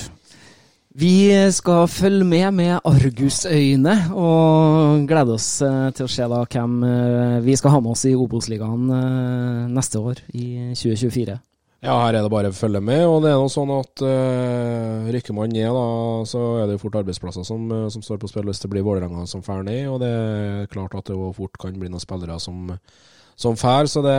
Vi 0.94 1.50
skal 1.50 1.88
følge 1.90 2.22
med 2.22 2.52
med 2.54 2.84
argusøyne 2.86 3.94
og 4.14 5.08
glede 5.10 5.34
oss 5.34 5.48
eh, 5.66 5.88
til 5.90 6.06
å 6.06 6.12
se 6.12 6.28
da 6.30 6.44
hvem 6.46 6.76
eh, 6.86 7.38
vi 7.42 7.56
skal 7.58 7.74
ha 7.74 7.80
med 7.82 7.96
oss 7.96 8.04
i 8.06 8.12
Obos-ligaen 8.14 8.92
eh, 8.94 9.72
neste 9.74 9.98
år, 9.98 10.20
i 10.38 10.70
2024. 10.78 11.34
Ja, 11.82 11.96
her 11.98 12.14
er 12.14 12.22
det 12.22 12.30
bare 12.30 12.52
å 12.52 12.54
følge 12.54 12.78
med. 12.78 13.02
og 13.10 13.24
det 13.24 13.32
er 13.32 13.42
noe 13.42 13.50
sånn 13.52 13.72
at 13.74 14.04
uh, 14.06 15.10
Rykker 15.12 15.34
man 15.36 15.50
ned, 15.52 15.66
da, 15.74 15.88
så 16.30 16.44
er 16.62 16.70
det 16.70 16.78
jo 16.78 16.84
fort 16.86 17.00
arbeidsplasser 17.02 17.44
som, 17.44 17.66
som 17.92 18.06
står 18.06 18.22
på 18.22 18.30
spill 18.30 18.46
hvis 18.48 18.62
det 18.62 18.70
blir 18.72 18.86
Vålerenga 18.86 19.26
som 19.28 19.42
drar 19.44 19.66
ned. 19.66 19.82
Og 19.90 19.98
det 20.00 20.08
er 20.14 20.70
klart 20.72 20.94
at 20.96 21.10
det 21.10 21.18
jo 21.18 21.34
fort 21.36 21.58
kan 21.60 21.74
bli 21.76 21.90
noen 21.90 22.00
spillere 22.00 22.38
som 22.40 22.70
som 23.36 23.56
fær, 23.58 23.88
så 23.90 24.02
det 24.04 24.18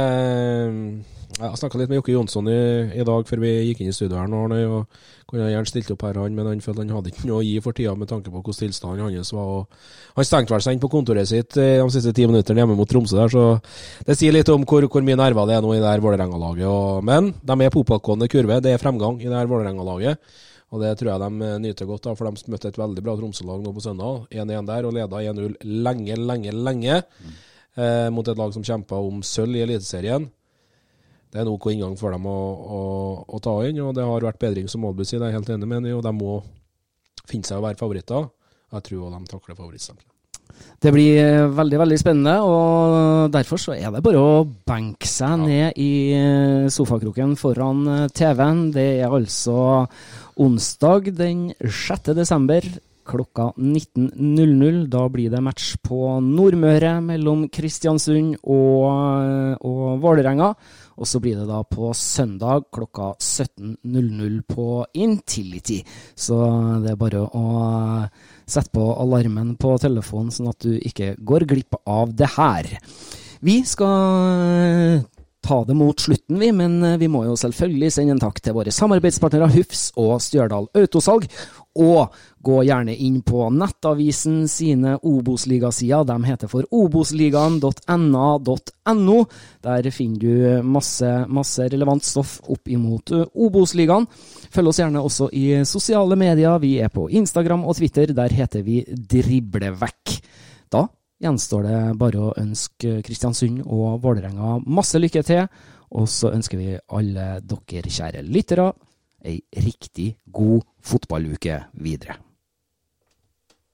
Jeg 1.36 1.58
snakka 1.60 1.80
litt 1.80 1.90
med 1.92 1.98
Jokke 2.00 2.14
Jonsson 2.14 2.48
i, 2.48 2.60
i, 2.96 3.04
dag 3.04 3.26
før 3.28 3.42
vi 3.44 3.50
gikk 3.68 3.82
inn 3.84 3.90
i 3.92 3.96
studio 3.96 4.16
her. 4.22 4.30
nå, 4.32 4.46
og 4.72 4.86
Kunne 5.28 5.50
gjerne 5.50 5.68
stilt 5.68 5.90
opp 5.92 6.06
her, 6.06 6.20
han, 6.22 6.36
men 6.38 6.48
han 6.48 6.62
følte 6.64 6.84
han 6.84 6.94
hadde 6.96 7.12
ikke 7.12 7.26
noe 7.28 7.42
å 7.42 7.44
gi 7.44 7.56
for 7.66 7.76
tida 7.76 7.96
med 7.98 8.08
tanke 8.08 8.30
på 8.30 8.40
hvordan 8.40 8.60
tilstanden 8.62 9.18
hans 9.18 9.34
var. 9.34 9.50
og 9.58 10.16
Han 10.16 10.28
stengte 10.30 10.54
vel 10.54 10.64
seg 10.64 10.78
inn 10.78 10.84
på 10.84 10.92
kontoret 10.94 11.28
sitt 11.28 11.58
eh, 11.60 11.82
de 11.82 11.90
siste 11.92 12.14
ti 12.16 12.28
minuttene 12.30 12.62
hjemme 12.62 12.78
mot 12.78 12.88
Tromsø. 12.88 13.18
der, 13.18 13.34
så 13.34 14.06
Det 14.06 14.16
sier 14.16 14.36
litt 14.36 14.52
om 14.54 14.64
hvor, 14.64 14.86
hvor 14.88 15.04
mye 15.04 15.18
nerver 15.20 15.50
det 15.50 15.58
er 15.58 15.66
nå 15.66 15.74
i 15.74 15.82
det 15.82 15.90
her 15.90 16.04
Vålerenga-laget. 16.06 17.04
Men 17.10 17.34
de 17.42 17.58
er 17.58 17.74
på 17.74 17.84
oppadgående 17.84 18.30
kurve. 18.32 18.62
Det 18.62 18.72
er 18.72 18.80
fremgang 18.80 19.20
i 19.20 19.28
det 19.28 19.36
her 19.36 19.50
Vålerenga-laget. 19.50 20.22
Og 20.72 20.82
det 20.82 20.94
tror 21.00 21.12
jeg 21.12 21.24
de 21.26 21.50
eh, 21.50 21.58
nyter 21.66 21.90
godt 21.90 22.08
av, 22.08 22.16
for 22.16 22.30
de 22.30 22.54
møtte 22.54 22.72
et 22.72 22.80
veldig 22.80 23.04
bra 23.04 23.18
Tromsø-lag 23.18 23.66
nå 23.66 23.76
på 23.76 23.84
søndag. 23.84 24.30
1-1 24.30 24.72
der, 24.72 24.88
og 24.88 24.96
leda 24.96 25.26
1-0 25.34 25.60
lenge, 25.84 26.22
lenge, 26.22 26.56
lenge. 26.56 27.02
Mm 27.26 27.36
eh, 27.78 28.08
mot 28.14 28.28
et 28.28 28.40
lag 28.40 28.56
som 28.56 28.66
kjemper 28.66 29.10
om 29.12 29.22
sølv 29.26 29.60
i 29.60 29.64
Eliteserien. 29.66 30.28
Det 31.32 31.42
er 31.42 31.48
nok 31.50 31.68
inngang 31.72 31.98
for 32.00 32.16
dem 32.16 32.28
å, 32.32 32.40
å, 32.80 32.82
å, 33.28 33.40
ta 33.44 33.58
inn, 33.68 33.82
og 33.84 33.96
det 33.98 34.08
har 34.08 34.28
vært 34.30 34.40
bedring, 34.40 34.70
som 34.72 34.86
Aalbu 34.88 35.04
sier. 35.04 35.20
Det 35.20 35.28
er 35.28 35.34
jeg 35.34 35.42
helt 35.42 35.54
enig 35.58 35.68
med 35.68 35.92
og 35.92 36.04
de 36.06 36.16
må 36.16 36.40
finne 37.28 37.48
seg 37.48 37.60
å 37.60 37.66
være 37.66 37.80
favoritter. 37.80 38.30
Jeg 38.76 38.90
tror 38.90 39.08
også 39.08 39.20
de 39.20 39.32
takler 39.34 39.58
favorittstempelet. 39.58 40.12
Det 40.80 40.92
blir 40.94 41.18
eh, 41.20 41.48
veldig 41.56 41.80
veldig 41.82 41.98
spennende, 42.00 42.36
og 42.46 43.32
derfor 43.34 43.60
så 43.60 43.74
er 43.76 43.92
det 43.92 44.04
bare 44.06 44.22
å 44.22 44.44
benke 44.68 45.08
seg 45.10 45.34
ja. 45.34 45.38
ned 45.42 45.80
i 45.82 45.92
eh, 46.16 46.68
sofakroken 46.72 47.34
foran 47.40 47.86
eh, 47.90 48.08
TV-en. 48.16 48.68
Det 48.76 48.88
er 49.02 49.10
altså 49.10 49.58
onsdag 50.46 51.10
den 51.16 51.48
6. 51.60 52.12
desember 52.18 52.68
klokka 53.06 53.52
19.00. 53.58 54.86
Da 54.92 55.06
blir 55.10 55.32
det 55.32 55.42
match 55.44 55.76
på 55.86 56.18
Nordmøre 56.24 56.98
mellom 57.06 57.46
Kristiansund 57.54 58.36
og, 58.42 59.62
og 59.62 60.02
Vålerenga. 60.04 60.52
Og 60.96 61.10
så 61.10 61.20
blir 61.24 61.40
det 61.40 61.48
da 61.50 61.62
på 61.68 61.92
søndag 61.98 62.70
klokka 62.74 63.14
17.00 63.20 64.42
på 64.50 64.70
Intility. 64.94 65.82
Så 66.16 66.40
det 66.84 66.94
er 66.94 67.00
bare 67.00 67.26
å 67.26 67.46
sette 68.46 68.72
på 68.76 68.88
alarmen 69.02 69.56
på 69.60 69.76
telefonen, 69.82 70.32
sånn 70.34 70.54
at 70.54 70.64
du 70.64 70.78
ikke 70.80 71.16
går 71.20 71.48
glipp 71.50 71.78
av 71.86 72.16
det 72.16 72.32
her. 72.38 72.72
Vi 73.46 73.60
skal 73.68 75.04
ta 75.46 75.60
det 75.66 75.76
mot 75.78 76.00
slutten, 76.00 76.40
vi, 76.42 76.50
men 76.56 76.80
vi 76.98 77.10
må 77.12 77.26
jo 77.28 77.36
selvfølgelig 77.38 77.92
sende 77.94 78.16
en 78.16 78.24
takk 78.24 78.40
til 78.42 78.56
våre 78.58 78.74
samarbeidspartnere 78.74 79.52
Hufs 79.54 79.92
og 80.02 80.18
Stjørdal 80.24 80.72
Autosalg. 80.80 81.28
Og 81.76 82.08
gå 82.46 82.62
gjerne 82.64 82.94
inn 82.96 83.22
på 83.26 83.50
Nettavisen 83.52 84.48
sine 84.48 85.00
Obos-ligasider. 85.04 86.04
De 86.08 86.24
heter 86.24 86.48
for 86.48 86.64
obosligaen.na.no. 86.72 89.26
Der 89.66 89.92
finner 89.92 90.20
du 90.20 90.62
masse, 90.64 91.26
masse 91.28 91.68
relevant 91.74 92.04
stoff 92.06 92.42
opp 92.48 92.68
imot 92.72 93.12
Obos-ligaen. 93.34 94.08
Følg 94.56 94.68
oss 94.72 94.80
gjerne 94.80 95.02
også 95.04 95.30
i 95.36 95.66
sosiale 95.68 96.16
medier. 96.20 96.60
Vi 96.64 96.80
er 96.80 96.90
på 96.94 97.10
Instagram 97.10 97.66
og 97.66 97.76
Twitter. 97.80 98.06
Der 98.16 98.30
heter 98.32 98.62
vi 98.64 98.86
Driblevekk. 98.88 100.22
Da 100.72 100.88
gjenstår 101.22 101.64
det 101.66 101.80
bare 102.00 102.22
å 102.22 102.34
ønske 102.40 103.02
Kristiansund 103.06 103.64
og 103.66 104.00
Vålerenga 104.04 104.60
masse 104.64 105.00
lykke 105.02 105.24
til. 105.28 105.48
Og 105.96 106.10
så 106.12 106.32
ønsker 106.36 106.60
vi 106.60 106.74
alle 106.96 107.26
dere 107.44 107.92
kjære 107.92 108.24
lyttere 108.26 108.72
ei 109.26 109.42
riktig 109.66 110.16
god 110.32 110.64
fotballuke 110.86 111.58
videre. 111.74 112.20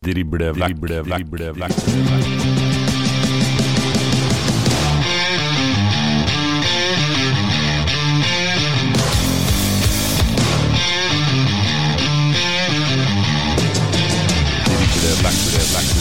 Drible 0.01 0.53
vekk, 0.55 0.79
drible 0.79 1.01
vekk, 1.03 1.27
drible 1.29 1.51
vekk. 1.59 1.75
Drible 14.65 15.11
vekk, 15.21 15.39
drible 15.51 15.65
vekk. 15.75 16.00